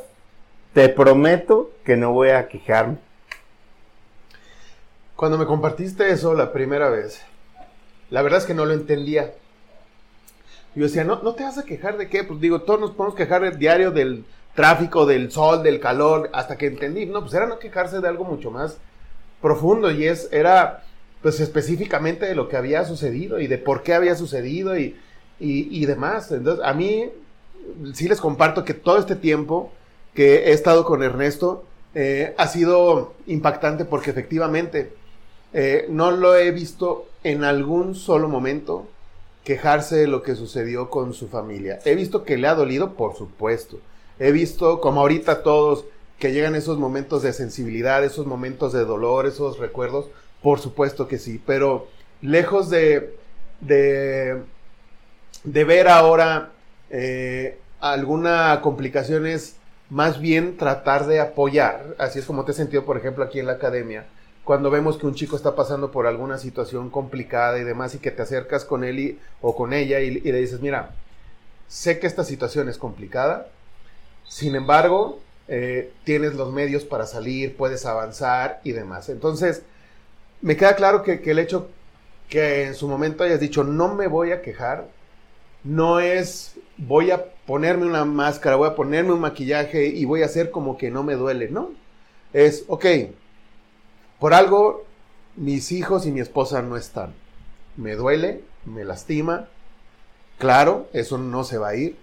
[0.73, 2.97] te prometo que no voy a quejarme.
[5.15, 7.21] Cuando me compartiste eso la primera vez,
[8.09, 9.35] la verdad es que no lo entendía.
[10.73, 13.15] Yo decía, no, no te vas a quejar de qué, pues digo, todos nos podemos
[13.15, 14.25] quejar el diario del
[14.59, 18.25] tráfico, del sol, del calor, hasta que entendí, no, pues era no quejarse de algo
[18.25, 18.77] mucho más
[19.41, 20.83] profundo y es, era
[21.21, 24.97] pues específicamente de lo que había sucedido y de por qué había sucedido y,
[25.39, 26.33] y, demás.
[26.33, 27.09] Entonces, a mí
[27.93, 29.71] sí les comparto que todo este tiempo
[30.13, 31.63] que he estado con Ernesto
[31.95, 34.91] eh, ha sido impactante porque efectivamente
[35.53, 38.89] eh, no lo he visto en algún solo momento
[39.45, 41.79] quejarse de lo que sucedió con su familia.
[41.85, 43.79] He visto que le ha dolido, por supuesto.
[44.19, 45.85] He visto, como ahorita todos,
[46.19, 50.07] que llegan esos momentos de sensibilidad, esos momentos de dolor, esos recuerdos,
[50.41, 51.87] por supuesto que sí, pero
[52.21, 53.15] lejos de,
[53.61, 54.41] de,
[55.43, 56.51] de ver ahora
[56.89, 59.55] eh, alguna complicación es
[59.89, 63.47] más bien tratar de apoyar, así es como te he sentido, por ejemplo, aquí en
[63.47, 64.05] la academia,
[64.43, 68.11] cuando vemos que un chico está pasando por alguna situación complicada y demás y que
[68.11, 70.91] te acercas con él o con ella y, le dices, mira,
[71.67, 73.47] sé que esta situación es complicada,
[74.29, 79.09] sin embargo, eh, tienes los medios para salir, puedes avanzar y demás.
[79.09, 79.63] Entonces,
[80.41, 81.69] me queda claro que, que el hecho
[82.29, 84.87] que en su momento hayas dicho, no me voy a quejar,
[85.63, 90.27] no es voy a ponerme una máscara, voy a ponerme un maquillaje y voy a
[90.27, 91.71] hacer como que no me duele, ¿no?
[92.31, 92.85] Es, ok,
[94.19, 94.85] por algo
[95.35, 97.13] mis hijos y mi esposa no están.
[97.75, 99.47] Me duele, me lastima,
[100.37, 101.97] claro, eso no se va a ir,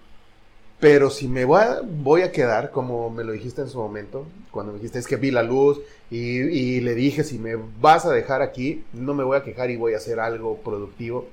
[0.79, 4.27] pero si me voy a, voy a quedar, como me lo dijiste en su momento,
[4.51, 5.79] cuando me dijiste es que vi la luz
[6.11, 9.71] y, y le dije, si me vas a dejar aquí, no me voy a quejar
[9.71, 11.27] y voy a hacer algo productivo.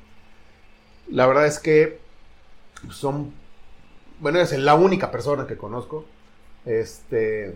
[1.10, 1.98] La verdad es que
[2.90, 3.34] son,
[4.20, 6.06] bueno, es la única persona que conozco,
[6.64, 7.54] este,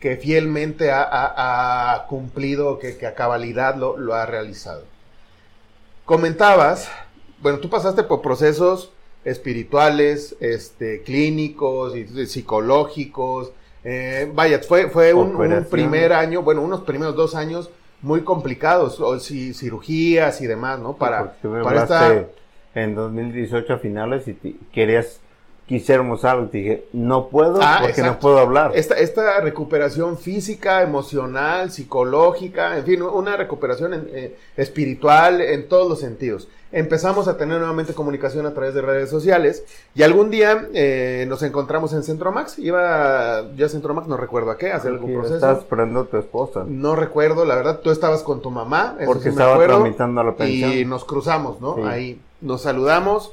[0.00, 4.84] que fielmente ha, cumplido, que, a cabalidad lo, lo, ha realizado.
[6.04, 6.90] Comentabas,
[7.40, 8.92] bueno, tú pasaste por procesos
[9.24, 13.52] espirituales, este, clínicos, y, psicológicos,
[13.84, 17.70] eh, vaya, fue, fue un, primer año, bueno, unos primeros dos años
[18.02, 20.96] muy complicados, o si, cirugías y demás, ¿no?
[20.96, 22.28] Para, para estar
[22.74, 24.34] en 2018 a finales y
[24.72, 25.20] querías
[25.66, 28.72] quisiéramos algo, te dije, no puedo ah, porque no puedo hablar.
[28.74, 36.00] Esta, esta recuperación física, emocional, psicológica, en fin, una recuperación eh, espiritual en todos los
[36.00, 36.48] sentidos.
[36.76, 41.44] Empezamos a tener nuevamente comunicación a través de redes sociales y algún día eh, nos
[41.44, 45.36] encontramos en Centromax, iba ya a Centromax, no recuerdo a qué, hacer algún proceso.
[45.36, 46.64] Estabas esperando a tu esposa.
[46.66, 48.96] No recuerdo, la verdad, tú estabas con tu mamá.
[49.06, 50.72] porque estaba tramitando la pensión.
[50.72, 51.86] Y nos cruzamos, ¿no?
[51.86, 53.32] Ahí nos saludamos.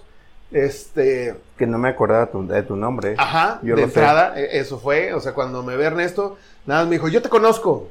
[0.51, 1.33] Este.
[1.57, 3.15] Que no me acordaba de tu nombre.
[3.17, 5.15] Ajá, yo de entrada, e, eso fue.
[5.15, 7.87] O sea, cuando me ve Ernesto, nada más me dijo, yo te conozco.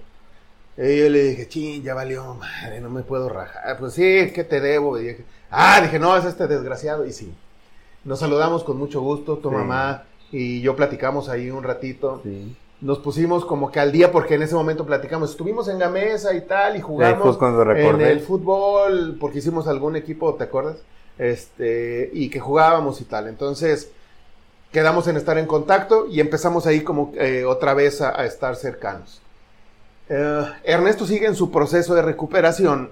[0.77, 3.77] Y yo le dije, ching, ya valió, madre, no me puedo rajar.
[3.79, 4.99] Pues sí, ¿qué te debo?
[4.99, 7.07] Y dije, ah, dije, no, es este desgraciado.
[7.07, 7.33] Y sí.
[8.05, 12.21] Nos saludamos con mucho gusto, tu mamá y yo platicamos ahí un ratito.
[12.23, 12.57] Sí.
[12.81, 15.31] Nos pusimos como que al día porque en ese momento platicamos.
[15.31, 17.39] Estuvimos en la mesa y tal y jugamos
[17.77, 20.77] en el fútbol porque hicimos algún equipo, ¿te acuerdas?
[21.21, 23.29] este, y que jugábamos y tal.
[23.29, 23.91] Entonces,
[24.73, 29.21] quedamos en estar en contacto y empezamos ahí como eh, otra vez a, estar cercanos.
[30.09, 32.91] Eh, Ernesto sigue en su proceso de recuperación.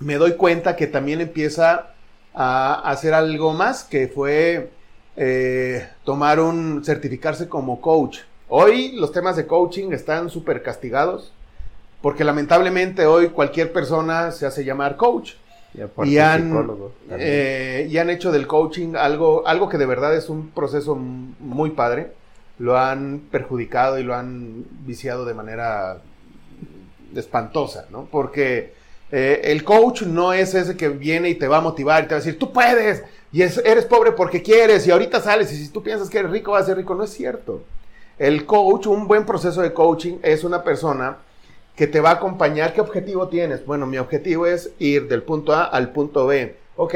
[0.00, 1.94] Me doy cuenta que también empieza
[2.34, 4.70] a hacer algo más, que fue
[5.16, 8.20] eh, tomar un, certificarse como coach.
[8.48, 11.32] Hoy los temas de coaching están súper castigados,
[12.02, 15.34] porque lamentablemente hoy cualquier persona se hace llamar coach.
[16.04, 16.52] Y, han,
[17.10, 21.70] eh, y han hecho del coaching algo, algo que de verdad es un proceso muy
[21.70, 22.12] padre.
[22.58, 25.98] Lo han perjudicado y lo han viciado de manera
[27.16, 28.06] espantosa, ¿no?
[28.08, 28.72] Porque
[29.16, 32.14] eh, el coach no es ese que viene y te va a motivar y te
[32.14, 35.68] va a decir, tú puedes, y eres pobre porque quieres, y ahorita sales, y si
[35.68, 36.96] tú piensas que eres rico, vas a ser rico.
[36.96, 37.62] No es cierto.
[38.18, 41.18] El coach, un buen proceso de coaching, es una persona
[41.76, 42.72] que te va a acompañar.
[42.72, 43.64] ¿Qué objetivo tienes?
[43.64, 46.56] Bueno, mi objetivo es ir del punto A al punto B.
[46.74, 46.94] Ok,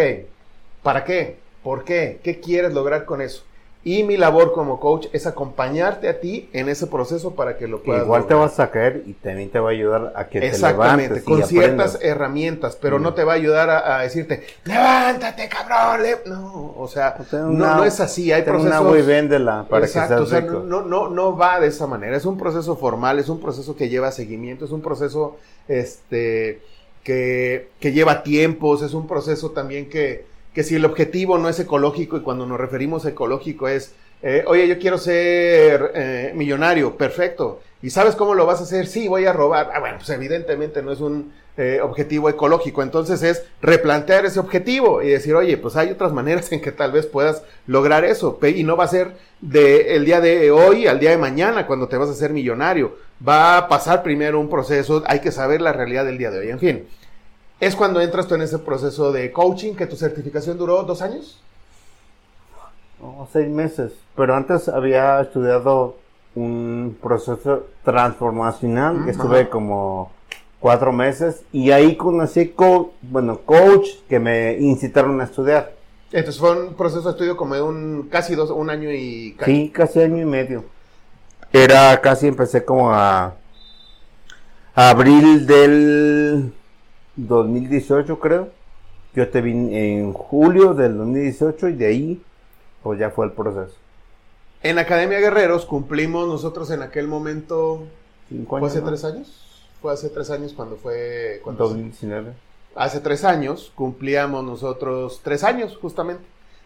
[0.82, 1.36] ¿para qué?
[1.62, 2.18] ¿Por qué?
[2.24, 3.44] ¿Qué quieres lograr con eso?
[3.84, 7.82] Y mi labor como coach es acompañarte a ti en ese proceso para que lo
[7.82, 8.02] puedas.
[8.02, 11.22] Igual te vas a caer y también te va a ayudar a que te levantes.
[11.22, 13.14] con ciertas herramientas, pero no mm.
[13.14, 16.06] te va a ayudar a, decirte, levántate, cabrón.
[16.26, 18.32] No, o sea, no, es así.
[18.32, 18.80] Hay procesos.
[18.80, 22.16] Una y véndela para exacto, que o sea, No, no, no va de esa manera.
[22.16, 25.36] Es un proceso formal, es un proceso que lleva seguimiento, es un proceso
[25.68, 26.60] este,
[27.04, 30.26] que, que lleva tiempos, es un proceso también que
[30.58, 34.42] que si el objetivo no es ecológico y cuando nos referimos a ecológico es, eh,
[34.48, 37.60] oye, yo quiero ser eh, millonario, perfecto.
[37.80, 38.88] ¿Y sabes cómo lo vas a hacer?
[38.88, 39.70] Sí, voy a robar.
[39.72, 42.82] Ah, bueno, pues evidentemente no es un eh, objetivo ecológico.
[42.82, 46.90] Entonces es replantear ese objetivo y decir, oye, pues hay otras maneras en que tal
[46.90, 48.36] vez puedas lograr eso.
[48.42, 51.86] Y no va a ser de el día de hoy al día de mañana cuando
[51.86, 52.96] te vas a ser millonario.
[53.22, 56.50] Va a pasar primero un proceso, hay que saber la realidad del día de hoy.
[56.50, 56.88] En fin,
[57.60, 61.40] es cuando entras tú en ese proceso de coaching, que tu certificación duró dos años.
[63.00, 63.92] No, seis meses.
[64.16, 65.96] Pero antes había estudiado
[66.34, 70.12] un proceso transformacional, que estuve como
[70.60, 75.72] cuatro meses, y ahí conocí, co bueno, coach que me incitaron a estudiar.
[76.10, 79.52] Entonces fue un proceso de estudio como de un casi dos, un año y casi.
[79.52, 80.64] Sí, casi año y medio.
[81.52, 83.34] Era casi, empecé como a
[84.74, 86.52] abril del
[87.18, 88.48] 2018 creo.
[89.14, 92.22] Yo te vi en julio del 2018 y de ahí,
[92.82, 93.74] pues ya fue el proceso.
[94.62, 97.86] En Academia Guerreros cumplimos nosotros en aquel momento.
[98.48, 99.66] ¿Fue hace tres años?
[99.80, 101.40] Fue hace tres años cuando fue.
[101.42, 102.32] Cuando 2019.
[102.74, 106.24] Hace tres años cumplíamos nosotros tres años, justamente.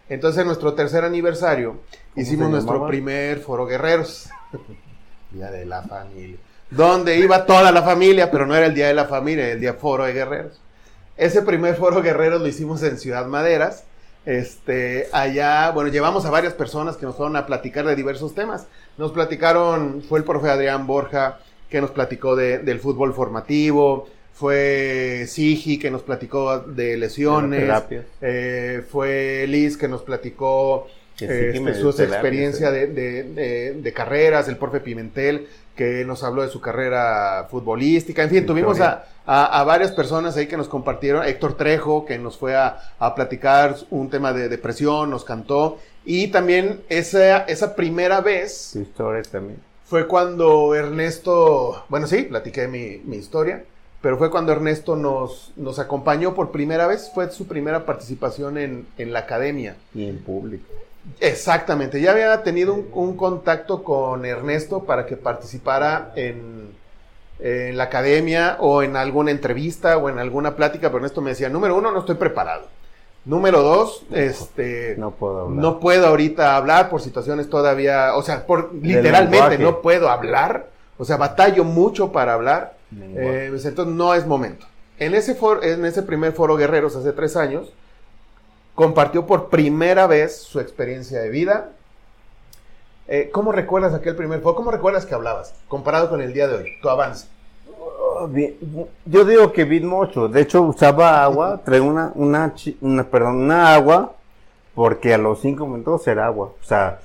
[0.08, 1.76] Entonces, en nuestro tercer aniversario,
[2.16, 4.28] hicimos nuestro primer foro guerreros.
[5.30, 6.36] día de la familia.
[6.76, 9.60] Donde iba toda la familia, pero no era el día de la familia, era el
[9.60, 10.58] día foro de guerreros.
[11.18, 13.84] Ese primer foro guerreros lo hicimos en Ciudad Maderas.
[14.24, 18.66] Este, allá, bueno, llevamos a varias personas que nos fueron a platicar de diversos temas.
[18.96, 25.78] Nos platicaron, fue el profe Adrián Borja, que nos platicó del fútbol formativo, fue Sigi
[25.78, 27.82] que nos platicó de lesiones,
[28.22, 30.86] eh, fue Liz que nos platicó
[31.24, 35.46] este, su experiencia de, carreras, el profe Pimentel
[35.76, 40.56] que nos habló de su carrera futbolística, en fin, tuvimos a, varias personas ahí que
[40.56, 42.78] nos compartieron, Héctor Trejo que nos fue a,
[43.14, 48.76] platicar un tema de depresión, nos cantó, y también esa, esa primera vez...
[48.76, 49.58] historia también.
[49.84, 53.64] Fue cuando Ernesto, bueno sí, platiqué mi, mi historia,
[54.02, 58.86] pero fue cuando Ernesto nos, nos acompañó por primera vez, fue su primera participación en,
[58.98, 59.76] la academia.
[59.94, 60.66] Y en público.
[61.20, 66.80] Exactamente, ya había tenido un, contacto con Ernesto para que participara en,
[67.40, 71.76] la academia o en alguna entrevista o en alguna plática, pero Ernesto me decía, número
[71.76, 72.66] uno, no estoy preparado.
[73.24, 75.62] Número dos, este, no puedo, hablar.
[75.62, 80.66] no puedo ahorita hablar por situaciones todavía, o sea, por literalmente no puedo hablar,
[80.98, 82.74] o sea, batallo mucho para hablar.
[82.96, 84.66] Eh, pues, entonces no es momento.
[84.98, 87.72] En ese, en ese primer foro Guerreros hace tres años,
[88.82, 91.68] compartió por primera vez su experiencia de vida.
[93.06, 94.56] Eh, ¿Cómo recuerdas aquel primer foro?
[94.56, 97.28] ¿Cómo recuerdas que hablabas comparado con el día de hoy, tu avance?
[97.78, 98.28] Oh,
[99.06, 100.26] yo digo que vi mucho.
[100.26, 104.14] De hecho, usaba agua, traía una, una, una, perdón, una agua,
[104.74, 106.46] porque a los cinco minutos era agua.
[106.60, 106.98] O sea,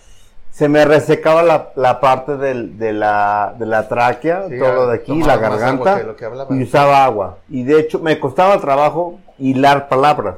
[0.49, 5.21] se me resecaba la, la parte del, de, la, de la tráquea, todo de aquí,
[5.21, 6.01] la garganta,
[6.49, 7.37] y usaba agua.
[7.49, 10.37] Y de hecho me costaba trabajo hilar palabras.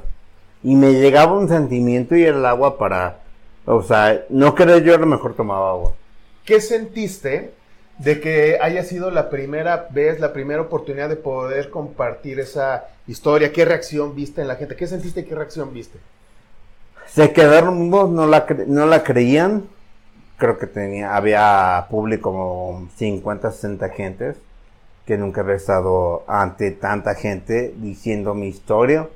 [0.63, 3.19] Y me llegaba un sentimiento y el agua para,
[3.65, 5.93] o sea, no creo yo a lo mejor tomaba agua.
[6.45, 7.51] ¿Qué sentiste
[7.97, 13.51] de que haya sido la primera vez, la primera oportunidad de poder compartir esa historia?
[13.51, 14.75] ¿Qué reacción viste en la gente?
[14.75, 15.99] ¿Qué sentiste y qué reacción viste?
[17.07, 19.63] Se quedaron, no la, no la creían
[20.39, 24.37] creo que tenía, había público como 50, 60 gentes,
[25.05, 29.07] que nunca había estado ante tanta gente diciendo mi historia.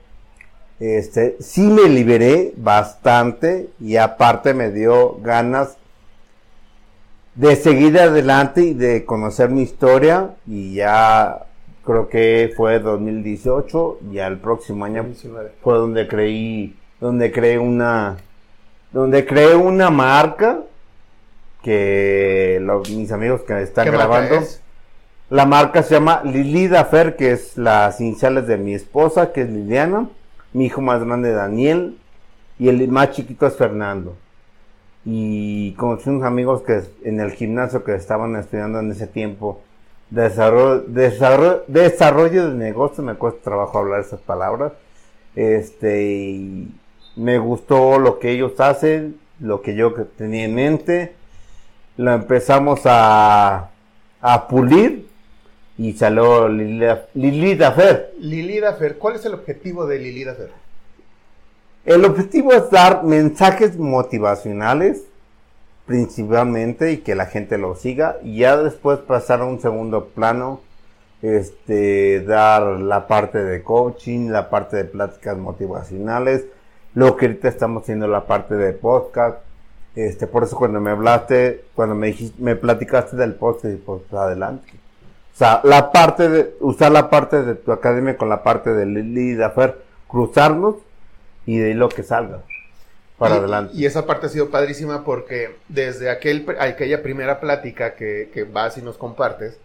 [0.80, 5.78] Este, sí me liberé bastante y aparte me dio ganas
[7.36, 11.45] de seguir adelante y de conocer mi historia y ya
[11.86, 15.05] creo que fue 2018 y al próximo año
[15.61, 18.17] fue donde creí donde creé una
[18.91, 20.59] donde creé una marca
[21.63, 24.41] que los, mis amigos que están grabando.
[25.30, 29.49] La marca se llama Lilida Fer, que es las iniciales de mi esposa, que es
[29.49, 30.09] Liliana,
[30.54, 31.97] mi hijo más grande Daniel,
[32.60, 34.16] y el más chiquito es Fernando.
[35.06, 39.62] Y conocí unos amigos que en el gimnasio que estaban estudiando en ese tiempo,
[40.10, 44.74] desarrollo, desarrollo, desarrollo de negocio, me cuesta trabajo hablar esas palabras.
[45.36, 46.76] Este, y
[47.16, 51.16] me gustó lo que ellos hacen, lo que yo tenía en mente
[51.97, 53.70] la empezamos a,
[54.22, 55.08] a pulir
[55.78, 58.13] y salió Lilida Fer.
[58.19, 60.51] Lilida Fer, ¿cuál es el objetivo de Lilida Fer?
[61.86, 65.03] El objetivo es dar mensajes motivacionales
[65.86, 70.61] principalmente y que la gente lo siga y ya después pasar a un segundo plano
[71.21, 76.45] este dar la parte de coaching, la parte de pláticas motivacionales,
[76.93, 79.39] lo que ahorita estamos haciendo la parte de podcast,
[79.95, 84.67] este, por eso cuando me hablaste, cuando me dijiste, me platicaste del post, pues adelante.
[85.34, 88.86] O sea, la parte de, usar la parte de tu academia con la parte de
[88.86, 90.76] Lili de Afer, cruzarnos
[91.46, 92.42] y de lo que salga.
[93.18, 93.74] Para adelante.
[93.76, 98.78] Y esa parte ha sido padrísima porque desde aquel, aquella primera plática que, que vas
[98.78, 99.58] y nos compartes,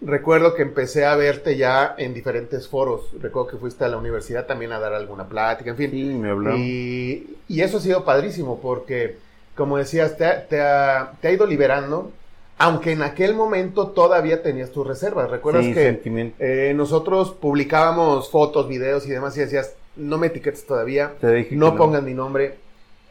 [0.00, 3.10] recuerdo que empecé a verte ya en diferentes foros.
[3.20, 5.90] Recuerdo que fuiste a la universidad también a dar alguna plática, en fin.
[5.90, 6.56] Sí, me habló.
[6.56, 9.16] Y, y eso ha sido padrísimo porque
[9.58, 12.12] como decías, te ha, ido liberando,
[12.58, 15.30] aunque en aquel momento todavía tenías tus reservas.
[15.30, 21.14] ¿Recuerdas que eh, nosotros publicábamos fotos, videos y demás y decías, no me etiquetes todavía,
[21.52, 22.56] no pongan mi nombre,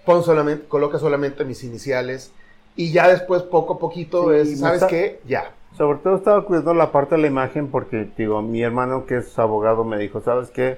[0.05, 2.31] pon solamente, coloca solamente mis iniciales
[2.75, 5.19] y ya después poco a poquito es, ¿sabes qué?
[5.25, 5.51] Ya.
[5.77, 9.37] Sobre todo estaba cuidando la parte de la imagen porque, digo, mi hermano que es
[9.39, 10.77] abogado me dijo, ¿sabes qué?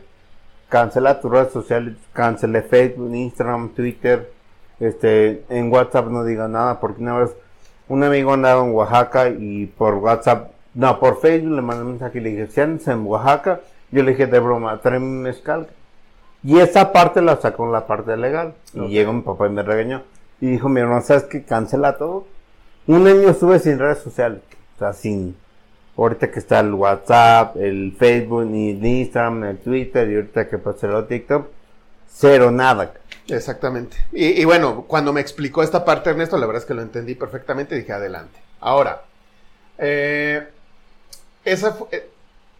[0.70, 4.32] cancela tus redes sociales, cancele Facebook, Instagram, Twitter,
[4.80, 7.36] este, en WhatsApp no diga nada, porque una vez
[7.90, 12.20] un amigo andaba en Oaxaca y por WhatsApp, no, por Facebook le mandé un mensaje
[12.20, 13.62] y le dije, si andas en Oaxaca,
[13.92, 15.68] yo le dije de broma, tráeme un mezcal.
[16.44, 18.54] Y esa parte la sacó en la parte legal.
[18.74, 20.04] Y llegó mi papá y me regañó.
[20.40, 21.44] Y dijo, mi hermano, ¿sabes qué?
[21.44, 22.26] Cancela todo.
[22.88, 24.40] Un año estuve sin redes sociales.
[24.76, 25.36] O sea, sin...
[25.98, 30.58] Ahorita que está el WhatsApp, el Facebook, ni el Instagram, el Twitter, y ahorita que
[30.58, 31.48] pasó el TikTok,
[32.08, 32.94] cero, nada.
[33.30, 33.98] Exactamente.
[34.12, 37.76] Y, bueno, cuando me explicó esta parte Ernesto, la verdad es que lo entendí perfectamente
[37.76, 38.40] y dije, adelante.
[38.60, 39.04] Ahora,
[39.78, 40.48] eh,
[41.46, 42.10] esa, eh,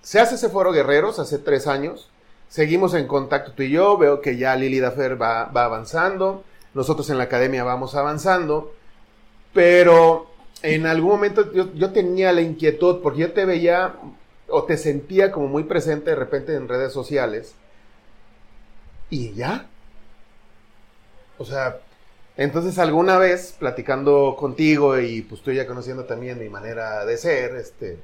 [0.02, 2.10] se hace ese foro Guerreros hace tres años.
[2.48, 3.98] Seguimos en contacto tú y yo.
[3.98, 6.44] Veo que ya Lili Dafer va, va avanzando.
[6.74, 8.74] Nosotros en la academia vamos avanzando.
[9.54, 10.30] Pero
[10.62, 13.96] en algún momento yo, tenía la inquietud porque yo te veía
[14.48, 17.56] o te sentía como muy presente de repente en redes sociales.
[19.10, 19.68] Y ya.
[21.40, 21.80] O sea,
[22.38, 27.56] entonces alguna vez platicando contigo y pues tú ya conociendo también mi manera de ser,
[27.56, 27.98] este,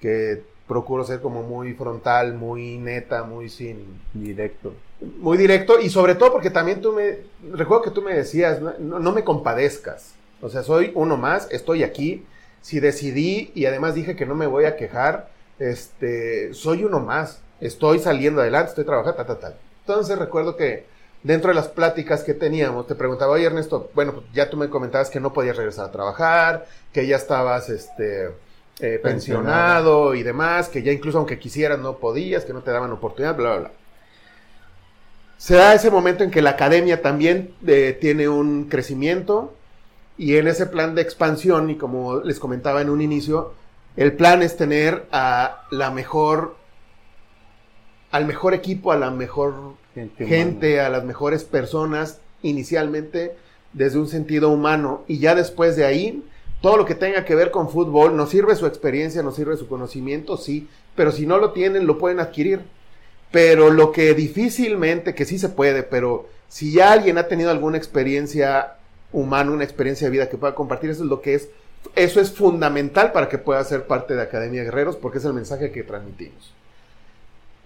[0.00, 4.00] que procuro ser como muy frontal, muy neta, muy sin...
[4.12, 4.74] Directo.
[5.18, 7.18] Muy directo y sobre todo porque también tú me...
[7.52, 10.14] Recuerdo que tú me decías, no, me compadezcas.
[10.40, 12.24] O sea, soy uno más, estoy aquí.
[12.62, 15.28] Si decidí y además dije que no me voy a quejar,
[15.58, 17.42] este, soy uno más.
[17.60, 19.56] Estoy saliendo adelante, estoy trabajando, tal, tal, tal.
[19.80, 20.86] Entonces recuerdo que
[21.24, 24.68] dentro de las pláticas que teníamos, te preguntaba, oye Ernesto, bueno, pues ya tú me
[24.68, 28.28] comentabas que no podías regresar a trabajar, que ya estabas, este
[28.78, 32.92] eh, pensionado y demás, que ya incluso aunque quisieras no podías, que no te daban
[32.92, 33.70] oportunidad, bla, bla, bla.
[35.38, 39.54] Se da ese momento en que la academia también eh, tiene un crecimiento
[40.18, 43.54] y en ese plan de expansión, y como les comentaba en un inicio,
[43.96, 46.56] el plan es tener a la mejor,
[48.10, 49.74] al mejor equipo, a la mejor
[50.18, 53.36] gente, a las mejores personas, inicialmente
[53.72, 56.22] desde un sentido humano, y ya después de ahí
[56.64, 59.68] todo lo que tenga que ver con fútbol, nos sirve su experiencia, nos sirve su
[59.68, 60.66] conocimiento, sí,
[60.96, 62.60] pero si no lo tienen, lo pueden adquirir.
[63.30, 67.76] Pero lo que difícilmente, que sí se puede, pero si ya alguien ha tenido alguna
[67.76, 68.76] experiencia
[69.12, 71.50] humana, una experiencia de vida que pueda compartir, eso es lo que es,
[71.96, 75.70] eso es fundamental para que pueda ser parte de Academia Guerreros, porque es el mensaje
[75.70, 76.54] que transmitimos.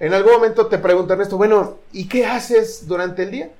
[0.01, 3.51] En algún momento te preguntan esto, bueno, ¿y qué haces durante el día?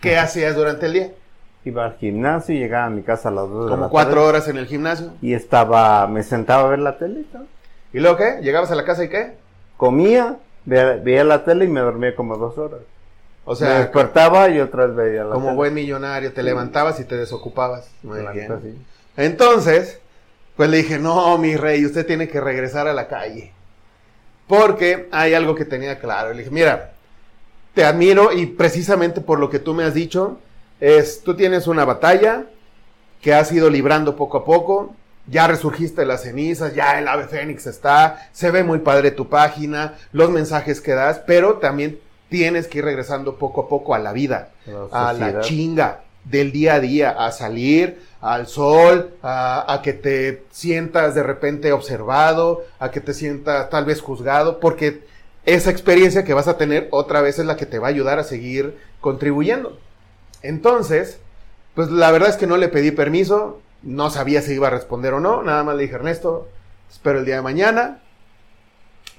[0.00, 1.10] ¿Qué hacías durante el día?
[1.64, 4.48] iba al gimnasio y llegaba a mi casa a las 2 de Como cuatro horas
[4.48, 5.12] en el gimnasio.
[5.22, 7.24] Y estaba, me sentaba a ver la tele.
[7.92, 8.40] ¿Y luego qué?
[8.42, 9.36] ¿Llegabas a la casa y qué?
[9.76, 12.80] Comía, veía, la tele y me dormía como dos horas.
[13.46, 17.04] O sea, me despertaba y otra vez veía la Como buen millonario, te levantabas y
[17.04, 17.90] te desocupabas.
[18.02, 18.78] Muy bien.
[19.16, 20.00] Entonces,
[20.56, 23.52] pues le dije, no, mi rey, usted tiene que regresar a la calle.
[24.46, 26.32] Porque hay algo que tenía claro.
[26.32, 26.92] Le dije, mira,
[27.74, 30.38] te admiro y precisamente por lo que tú me has dicho,
[30.80, 32.44] es, tú tienes una batalla
[33.20, 34.94] que has ido librando poco a poco,
[35.26, 39.28] ya resurgiste de las cenizas, ya el ave fénix está, se ve muy padre tu
[39.28, 43.98] página, los mensajes que das, pero también tienes que ir regresando poco a poco a
[43.98, 44.50] la vida,
[44.92, 51.14] a la chinga del día a día, a salir al sol, a, que te sientas
[51.14, 55.04] de repente observado, a que te sientas tal vez juzgado, porque
[55.44, 58.18] esa experiencia que vas a tener otra vez es la que te va a ayudar
[58.18, 59.78] a seguir contribuyendo.
[60.40, 61.18] Entonces,
[61.74, 65.12] pues la verdad es que no le pedí permiso, no sabía si iba a responder
[65.12, 66.48] o no, nada más le dije, Ernesto,
[66.90, 68.00] espero el día de mañana,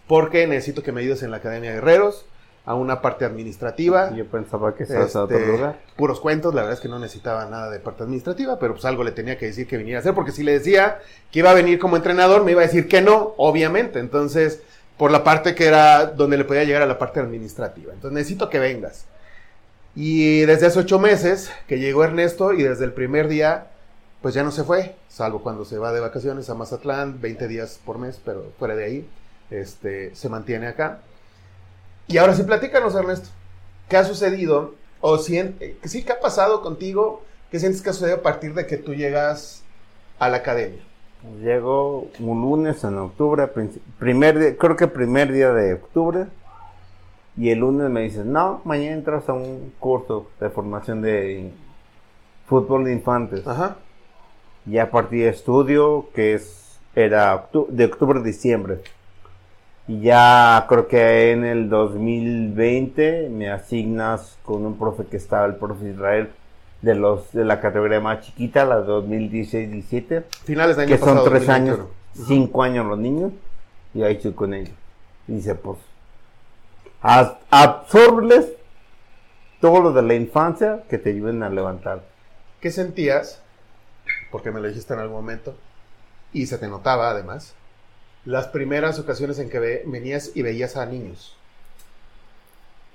[0.08, 2.26] porque necesito que me ayudes en la Academia de Guerreros,
[2.66, 4.11] a una parte administrativa.
[4.16, 5.80] Yo pensaba que estás a otro este, lugar.
[5.95, 9.03] Puros cuentos, la verdad es que no necesitaba nada de parte administrativa, pero pues algo
[9.03, 10.99] le tenía que decir que viniera a hacer, porque si le decía
[11.32, 13.99] que iba a venir como entrenador, me iba a decir que no, obviamente.
[13.99, 14.61] Entonces,
[14.97, 17.93] por la parte que era donde le podía llegar a la parte administrativa.
[17.93, 19.05] Entonces, necesito que vengas.
[19.95, 23.68] Y desde hace ocho meses que llegó Ernesto y desde el primer día,
[24.22, 27.80] pues ya no se fue, salvo cuando se va de vacaciones a Mazatlán, 20 días
[27.86, 29.09] por mes, pero fuera de ahí,
[29.51, 30.99] este, se mantiene acá.
[32.08, 33.30] Y ahora sí, platícanos, Ernesto,
[33.89, 34.76] ¿qué ha sucedido?
[35.01, 37.24] O si, eh, sí, ¿qué ha pasado contigo?
[37.51, 39.64] ¿Qué sientes que ha sucedido a partir de que tú llegas
[40.20, 40.82] a la academia?
[41.41, 43.49] Llego un lunes en octubre,
[43.97, 46.28] primer creo que primer día de octubre,
[47.38, 51.51] y el lunes me dices, no, mañana entras a un curso de formación de
[52.47, 53.45] fútbol de infantes.
[53.45, 53.78] Ajá.
[54.66, 58.80] Y a partir de estudio, que es, era de octubre a diciembre.
[59.88, 65.56] Y ya creo que en el 2020 me asignas con un profe que estaba, el
[65.56, 66.32] profe Israel,
[66.82, 70.24] de los de la categoría más chiquita, la 2016-17.
[70.44, 71.80] Finales de año Que son tres años,
[72.28, 73.32] cinco años los niños.
[73.94, 74.76] Y ahí estoy con ellos.
[75.28, 75.78] Y dice, pues,
[77.02, 78.48] absorbles
[79.62, 82.04] todo lo de la infancia que te ayuden a levantar.
[82.60, 83.42] ¿Qué sentías?
[84.32, 85.56] Porque me lo dijiste en algún momento.
[86.34, 87.56] Y se te notaba además.
[88.26, 91.36] Las primeras ocasiones en que venías y veías a niños.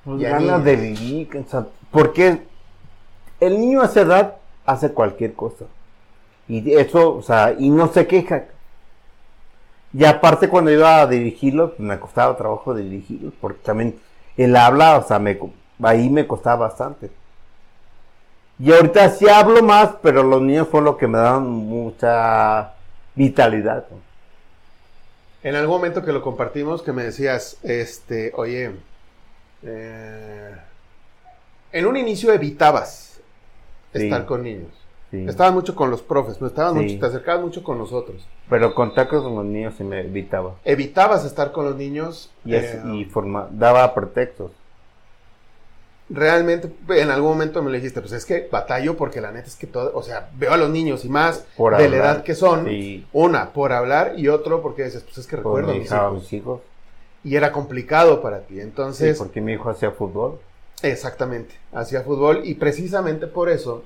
[0.04, 1.28] Pues ganas de vivir.
[1.90, 2.42] porque
[3.38, 5.66] el niño a esa edad hace cualquier cosa.
[6.48, 8.46] Y eso, o sea, y no se queja.
[9.92, 13.98] Y aparte cuando iba a dirigirlo, me costaba trabajo dirigirlo, porque también
[14.36, 15.38] el habla, o sea, me,
[15.82, 17.10] ahí me costaba bastante.
[18.58, 22.74] Y ahorita sí hablo más, pero los niños fue lo que me dan mucha
[23.14, 23.86] vitalidad.
[25.43, 28.72] En algún momento que lo compartimos, que me decías, este, oye,
[29.62, 30.55] eh,
[31.72, 33.20] en un inicio evitabas
[33.93, 34.72] estar con niños.
[35.12, 38.24] Estabas mucho con los profes, no estabas mucho, te acercabas mucho con nosotros.
[38.49, 40.55] Pero contactos con los niños se me evitaba.
[40.64, 42.30] Evitabas estar con los niños.
[42.45, 42.80] Y, eh,
[43.51, 44.53] daba pretextos.
[46.12, 49.54] Realmente, en algún momento me lo dijiste, pues es que batallo porque la neta es
[49.54, 52.68] que todo, o sea, veo a los niños y más de la edad que son,
[53.12, 56.12] una, por hablar y otro porque dices, pues es que recuerdo a mis hijos.
[56.14, 56.61] mis hijos.
[57.22, 59.16] Y era complicado para ti, entonces...
[59.16, 60.40] Sí, porque mi hijo hacía fútbol.
[60.82, 63.84] Exactamente, hacía fútbol y precisamente por eso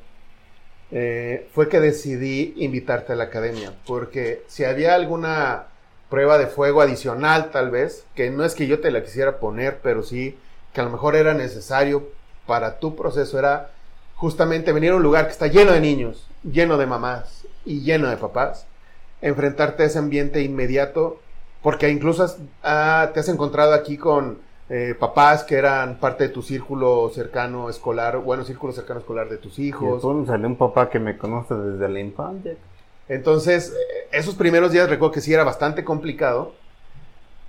[0.91, 5.66] eh, fue que decidí invitarte a la academia, porque si había alguna
[6.09, 9.81] prueba de fuego adicional tal vez, que no es que yo te la quisiera poner,
[9.83, 10.39] pero sí
[10.75, 12.09] que a lo mejor era necesario
[12.47, 13.70] para tu proceso, era
[14.16, 18.09] justamente venir a un lugar que está lleno de niños, lleno de mamás y lleno
[18.11, 18.66] de papás,
[19.22, 21.18] enfrentarte a ese ambiente inmediato,
[21.62, 22.27] porque incluso
[22.62, 27.70] ah, te has encontrado aquí con eh, papás que eran parte de tu círculo cercano
[27.70, 30.03] escolar, bueno, círculo cercano escolar de tus hijos.
[30.05, 32.57] Y salió un papá que me conoce desde la infancia.
[33.09, 33.75] Entonces,
[34.11, 36.55] esos primeros días recuerdo que sí era bastante complicado.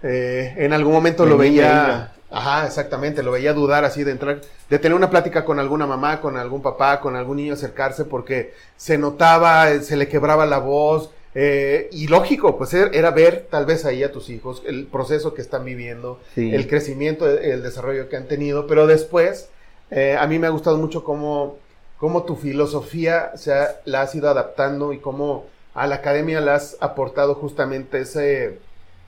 [0.04, 4.80] Eh, en algún momento lo veía, ajá, exactamente, lo veía dudar así de entrar, de
[4.80, 8.98] tener una plática con alguna mamá, con algún papá, con algún niño acercarse porque se
[8.98, 13.84] notaba, se le quebraba la voz, eh, y lógico, pues er, era ver tal vez
[13.84, 18.28] ahí a tus hijos, el proceso que están viviendo, el crecimiento, el desarrollo que han
[18.28, 19.50] tenido, pero después
[19.92, 21.58] eh, a mí me ha gustado mucho cómo,
[21.98, 26.52] cómo tu filosofía se ha, la has ido adaptando y cómo a la academia le
[26.52, 28.60] has aportado justamente ese,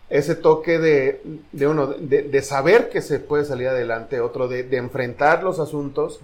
[0.09, 4.63] ese toque de, de uno, de, de, saber que se puede salir adelante, otro de,
[4.63, 6.21] de enfrentar los asuntos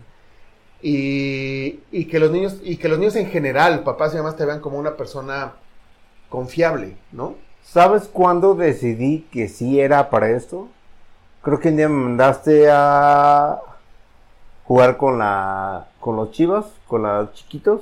[0.82, 4.46] y, y, que los niños, y que los niños en general, papás y mamás te
[4.46, 5.54] vean como una persona
[6.30, 7.36] confiable, ¿no?
[7.64, 10.70] ¿Sabes cuándo decidí que sí era para esto?
[11.42, 13.60] Creo que un día me mandaste a
[14.66, 17.82] jugar con la con los chivas, con los chiquitos.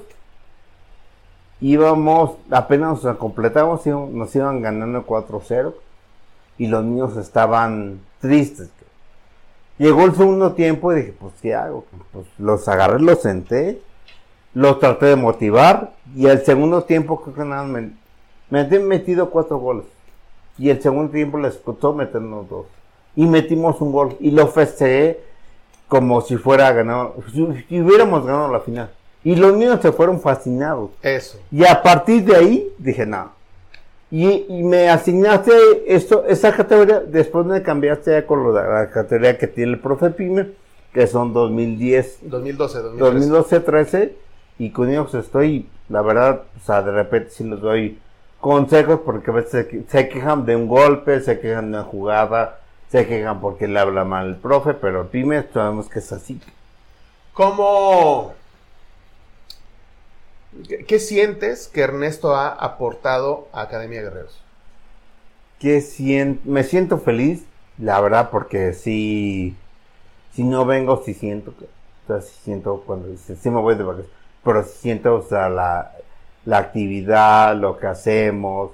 [1.59, 5.73] Íbamos, apenas nos completamos, nos iban ganando 4-0
[6.57, 8.69] y los niños estaban tristes.
[9.77, 11.85] Llegó el segundo tiempo y dije, pues ¿qué hago?
[12.11, 13.81] Pues los agarré, los senté,
[14.53, 17.91] los traté de motivar y el segundo tiempo creo que nada me,
[18.49, 19.85] me metido cuatro goles.
[20.57, 22.67] Y el segundo tiempo les costó meternos dos.
[23.15, 24.15] Y metimos un gol.
[24.19, 25.19] Y lo festejé
[25.87, 28.91] como si fuera ganado, si, hubiéramos ganado la final.
[29.23, 30.91] Y los niños se fueron fascinados.
[31.01, 31.37] Eso.
[31.51, 33.31] Y a partir de ahí dije, no.
[34.11, 35.53] Y, me asignaste
[35.87, 40.49] esto, esa categoría, después me cambiaste con la categoría que tiene el profe Pime,
[40.93, 42.19] que son 2010.
[42.23, 42.99] 2012, 2013.
[42.99, 44.15] 2012, 13.
[44.59, 47.97] Y con ellos estoy, la verdad, o sea, de repente si les doy
[48.41, 52.59] consejos porque a veces se, quejan de un golpe, se quejan de una jugada,
[52.89, 56.41] se quejan porque le habla mal el profe, pero dime, sabemos que es así.
[57.33, 58.33] ¿Cómo...
[60.87, 64.43] ¿Qué, sientes que Ernesto ha aportado a Academia Guerreros?
[65.59, 67.45] Que me siento feliz,
[67.77, 69.55] la verdad, porque si,
[70.33, 73.83] si no vengo, si siento que, o sea, si siento cuando, si, me voy de
[73.83, 74.11] vacaciones,
[74.43, 75.93] pero siento, o sea, la,
[76.45, 78.71] la actividad, lo que hacemos,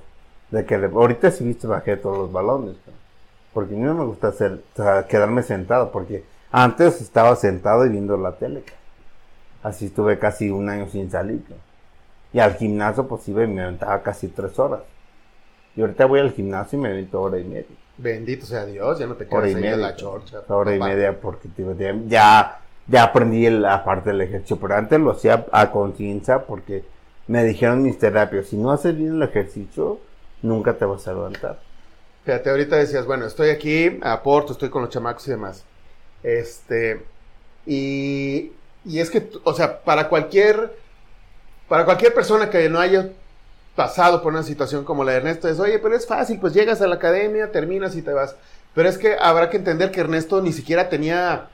[0.49, 2.75] de que ahorita sí viste bajé todos los balones,
[3.53, 4.63] porque a mí no me gusta hacer,
[5.09, 8.63] quedarme sentado, porque antes estaba sentado y viendo la tele,
[9.61, 11.43] así estuve casi un año sin salir,
[12.33, 14.81] y al gimnasio pues iba y me aventaba casi tres horas,
[15.75, 17.65] y ahorita voy al gimnasio y me avento hora y media.
[17.97, 20.41] Bendito sea Dios, ya no te quedas y media, la chorcha.
[20.47, 21.49] Hora y media porque
[22.07, 26.83] ya, ya aprendí la parte del ejercicio, pero antes lo hacía a conciencia porque
[27.27, 29.99] me dijeron mis terapias, si no haces bien el ejercicio,
[30.41, 31.59] nunca te vas a levantar.
[32.23, 35.63] Fíjate, ahorita decías, bueno, estoy aquí, aporto, estoy con los chamacos y demás.
[36.23, 37.03] Este,
[37.65, 38.51] y,
[38.85, 40.77] y es que, o sea, para cualquier,
[41.67, 43.09] para cualquier persona que no haya
[43.75, 46.81] pasado por una situación como la de Ernesto, es, oye, pero es fácil, pues llegas
[46.81, 48.35] a la academia, terminas y te vas.
[48.73, 51.49] Pero es que habrá que entender que Ernesto ni siquiera tenía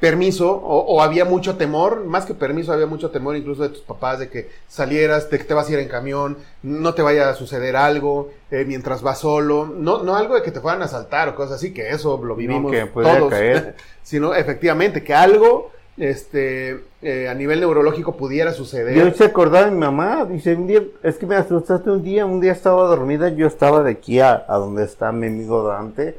[0.00, 4.18] permiso o, había mucho temor, más que permiso, había mucho temor incluso de tus papás
[4.18, 7.34] de que salieras, de que te vas a ir en camión, no te vaya a
[7.34, 11.30] suceder algo eh, mientras vas solo, no, no algo de que te fueran a asaltar
[11.30, 13.32] o cosas así, que eso lo vivimos todos,
[14.02, 18.94] sino efectivamente que algo este eh, a nivel neurológico pudiera suceder.
[18.94, 22.26] Yo se acordaba de mi mamá, dice, un día, es que me asustaste un día,
[22.26, 26.18] un día estaba dormida, yo estaba de aquí a, a donde está mi amigo Dante,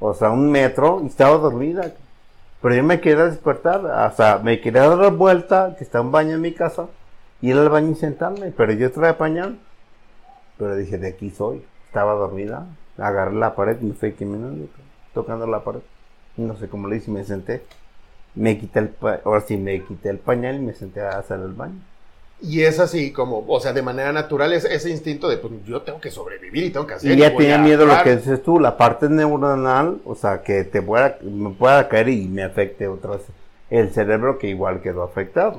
[0.00, 1.92] o sea, un metro, y estaba dormida.
[2.60, 6.12] Pero yo me quería despertar, o sea, me quería dar la vuelta, que está un
[6.12, 6.86] baño en mi casa,
[7.40, 9.58] ir al baño y sentarme, pero yo traía pañal.
[10.58, 11.64] Pero dije, de aquí soy.
[11.86, 12.66] Estaba dormida,
[12.98, 14.66] agarré la pared, me fui caminando,
[15.12, 15.80] tocando la pared.
[16.36, 17.64] No sé cómo le hice, me senté.
[18.34, 18.90] Me quité el,
[19.24, 21.80] ahora sí, me quité el pañal y me senté a hacer el baño.
[22.40, 25.82] Y es así como, o sea, de manera natural, es ese instinto de, pues yo
[25.82, 27.12] tengo que sobrevivir y tengo que hacer.
[27.12, 30.82] Y ya tenía miedo lo que dices tú, la parte neuronal, o sea, que te
[30.82, 33.22] pueda, me pueda caer y me afecte otra vez
[33.70, 35.56] el cerebro que igual quedó afectado.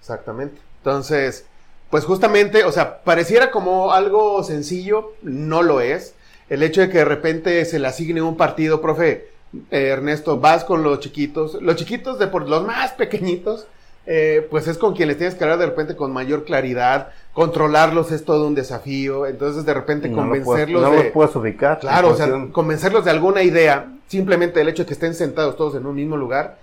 [0.00, 0.60] Exactamente.
[0.78, 1.46] Entonces,
[1.88, 6.14] pues justamente, o sea, pareciera como algo sencillo, no lo es.
[6.48, 9.28] El hecho de que de repente se le asigne un partido, profe,
[9.70, 13.66] eh, Ernesto, vas con los chiquitos, los chiquitos de por los más pequeñitos,
[14.06, 18.12] eh, pues es con quien les tienes que hablar de repente con mayor claridad, controlarlos
[18.12, 21.04] es todo un desafío, entonces de repente convencerlos no de...
[21.04, 21.80] los puedes ubicar.
[21.80, 25.74] Claro, o sea, convencerlos de alguna idea, simplemente el hecho de que estén sentados todos
[25.76, 26.58] en un mismo lugar,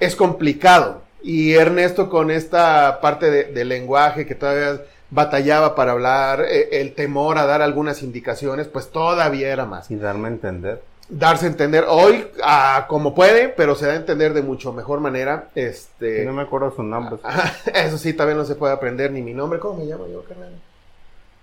[0.00, 1.02] es complicado.
[1.22, 4.80] Y Ernesto con esta parte de, lenguaje que todavía
[5.10, 9.90] batallaba para hablar, eh, el temor a dar algunas indicaciones, pues todavía era más.
[9.90, 13.96] Y darme a entender darse a entender hoy ah, como puede, pero se da a
[13.96, 15.48] entender de mucho mejor manera.
[15.54, 17.18] Este, no me acuerdo su nombre.
[17.74, 19.58] eso sí, también no se puede aprender ni mi nombre.
[19.58, 20.52] ¿Cómo me llamo yo, carnal?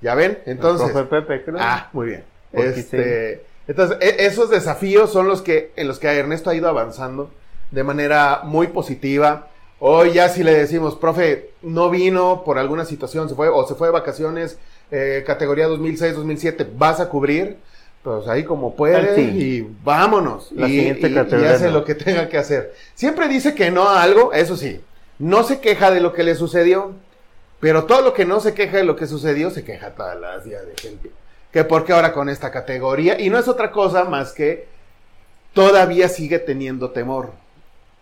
[0.02, 0.40] ¿Ya ven?
[0.46, 0.92] Entonces.
[1.10, 1.58] Pepe, creo.
[1.60, 2.24] Ah, muy bien.
[2.54, 7.32] Este, entonces, e, esos desafíos son los que, en los que Ernesto ha ido avanzando
[7.72, 9.48] de manera muy positiva.
[9.80, 13.76] Hoy ya si le decimos, profe, no vino por alguna situación, se fue o se
[13.76, 14.58] fue de vacaciones,
[14.92, 17.58] eh, categoría 2006-2007, vas a cubrir
[18.06, 20.52] pues ahí como puede y vámonos.
[20.52, 22.76] y, hace lo que tenga que hacer.
[22.94, 24.80] Siempre dice que no a algo, eso sí,
[25.18, 26.94] no se queja de lo que le sucedió,
[27.60, 30.46] pero todo lo que no se queja de lo que sucedió, se queja todas las
[30.46, 31.12] días de gente.
[31.52, 34.68] Que porque ahora con esta categoría, y no es otra cosa más que
[35.54, 37.32] todavía sigue teniendo temor.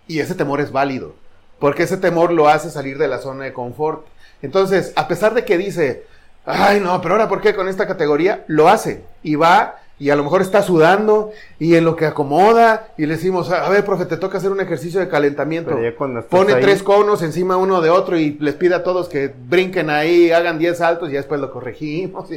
[0.05, 1.15] Y ese temor es válido,
[1.59, 4.05] porque ese temor lo hace salir de la zona de confort.
[4.41, 6.03] Entonces, a pesar de que dice,
[6.43, 8.43] ay no, pero ahora ¿por qué con esta categoría?
[8.47, 12.89] Lo hace y va y a lo mejor está sudando y en lo que acomoda
[12.97, 15.79] y le decimos, a ver, profe, te toca hacer un ejercicio de calentamiento.
[16.25, 20.29] Pone tres conos encima uno de otro y les pide a todos que brinquen ahí,
[20.29, 22.27] hagan 10 saltos y después lo corregimos.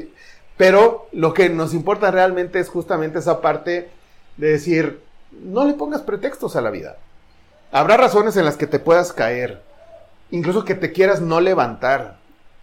[0.56, 3.88] Pero lo que nos importa realmente es justamente esa parte
[4.36, 5.00] de decir,
[5.32, 6.98] no le pongas pretextos a la vida.
[7.72, 9.60] Habrá razones en las que te puedas caer,
[10.30, 12.18] incluso que te quieras no levantar,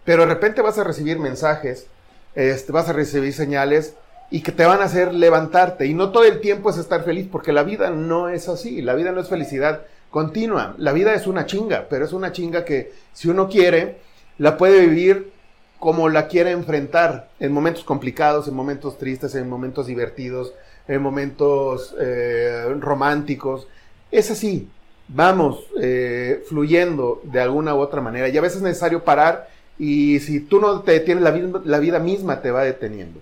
[0.06, 1.88] pero de repente vas a recibir mensajes,
[2.34, 3.96] este, vas a recibir señales
[4.30, 5.86] y que te van a hacer levantarte.
[5.86, 8.82] Y no todo el tiempo es estar feliz, porque la vida no es así.
[8.82, 10.74] La vida no es felicidad continua.
[10.78, 13.98] La vida es una chinga, pero es una chinga que si uno quiere,
[14.38, 15.32] la puede vivir
[15.78, 20.54] como la quiere enfrentar, en momentos complicados, en momentos tristes, en momentos divertidos,
[20.88, 23.66] en momentos eh, románticos.
[24.10, 24.68] Es así,
[25.08, 28.28] vamos eh, fluyendo de alguna u otra manera.
[28.28, 29.48] Y a veces es necesario parar
[29.78, 33.20] y si tú no te detienes, la, la vida misma te va deteniendo.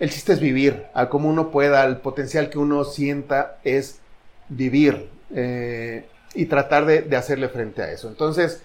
[0.00, 4.00] El chiste es vivir, a como uno pueda, el potencial que uno sienta es
[4.48, 8.08] vivir eh, y tratar de, hacerle frente a eso.
[8.08, 8.62] Entonces,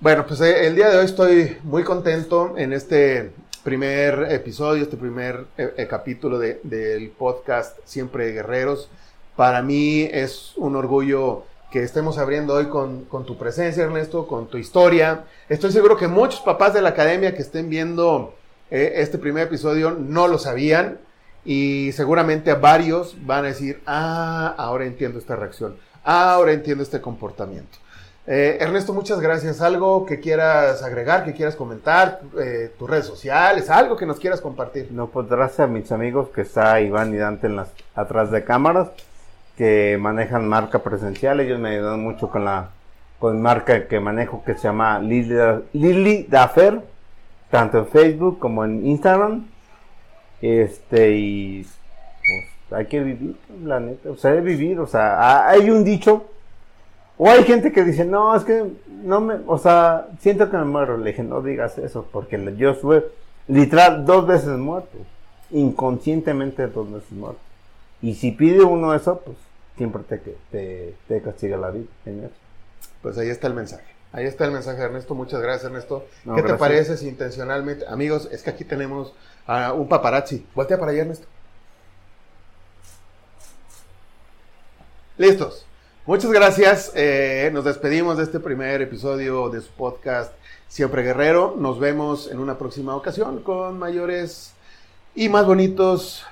[0.00, 3.30] bueno, pues eh, el día de hoy estoy muy contento en este
[3.64, 8.90] primer episodio, este primer eh, capítulo del podcast Siempre Guerreros.
[9.36, 14.46] Para mí es un orgullo que estemos abriendo hoy con, con, tu presencia, Ernesto, con
[14.48, 15.24] tu historia.
[15.48, 18.34] Estoy seguro que muchos papás de la academia que estén viendo
[18.70, 20.98] eh, este primer episodio no lo sabían
[21.44, 27.78] y seguramente varios van a decir, ah, ahora entiendo esta reacción, ahora entiendo este comportamiento.
[28.26, 29.60] Eh, Ernesto, muchas gracias.
[29.60, 32.20] ¿Algo que quieras agregar, que quieras comentar?
[32.40, 34.88] Eh, tus redes sociales, algo que nos quieras compartir.
[34.92, 38.44] No, pues gracias a mis amigos que está Iván y Dante en las, atrás de
[38.44, 38.90] cámaras,
[39.56, 41.40] que manejan marca presencial.
[41.40, 42.70] Ellos me ayudan mucho con la
[43.18, 45.36] con marca que manejo que se llama Lili,
[45.72, 46.80] Lili Dafer
[47.50, 49.46] tanto en Facebook como en Instagram.
[50.40, 51.66] Este, y
[52.68, 56.24] pues, hay que vivir, la neta, o sea, hay vivir, o sea, hay un dicho,
[57.18, 58.64] o hay gente que dice, no, es que
[59.02, 60.96] no me, o sea, siento que me muero.
[60.96, 63.04] Le dije, no digas eso, porque yo estuve
[63.46, 64.96] literal dos veces muerto,
[65.50, 67.40] inconscientemente dos veces muerto.
[68.00, 69.36] Y si pide uno eso, pues
[69.76, 70.02] siempre
[70.50, 71.88] te, te, castiga la vida.
[73.02, 73.99] Pues ahí está el mensaje.
[74.12, 75.14] Ahí está el mensaje, Ernesto.
[75.14, 76.06] Muchas gracias, Ernesto.
[76.34, 79.14] ¿Qué te parece si intencionalmente, amigos, es que aquí tenemos
[79.46, 80.44] a un paparazzi?
[80.54, 81.26] Voltea para allá, Ernesto.
[85.16, 85.66] Listos.
[86.06, 86.92] Muchas gracias.
[86.94, 90.32] Eh, nos despedimos de este primer episodio de su podcast
[90.66, 91.54] Siempre Guerrero.
[91.56, 94.54] Nos vemos en una próxima ocasión con mayores
[95.14, 96.24] y más bonitos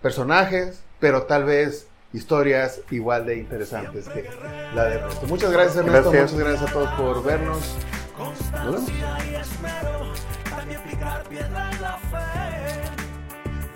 [0.00, 4.28] personajes, pero tal vez historias igual de interesantes que
[4.74, 5.26] la de Ernesto.
[5.26, 7.76] Muchas gracias Ernesto, muchas gracias a todos por vernos.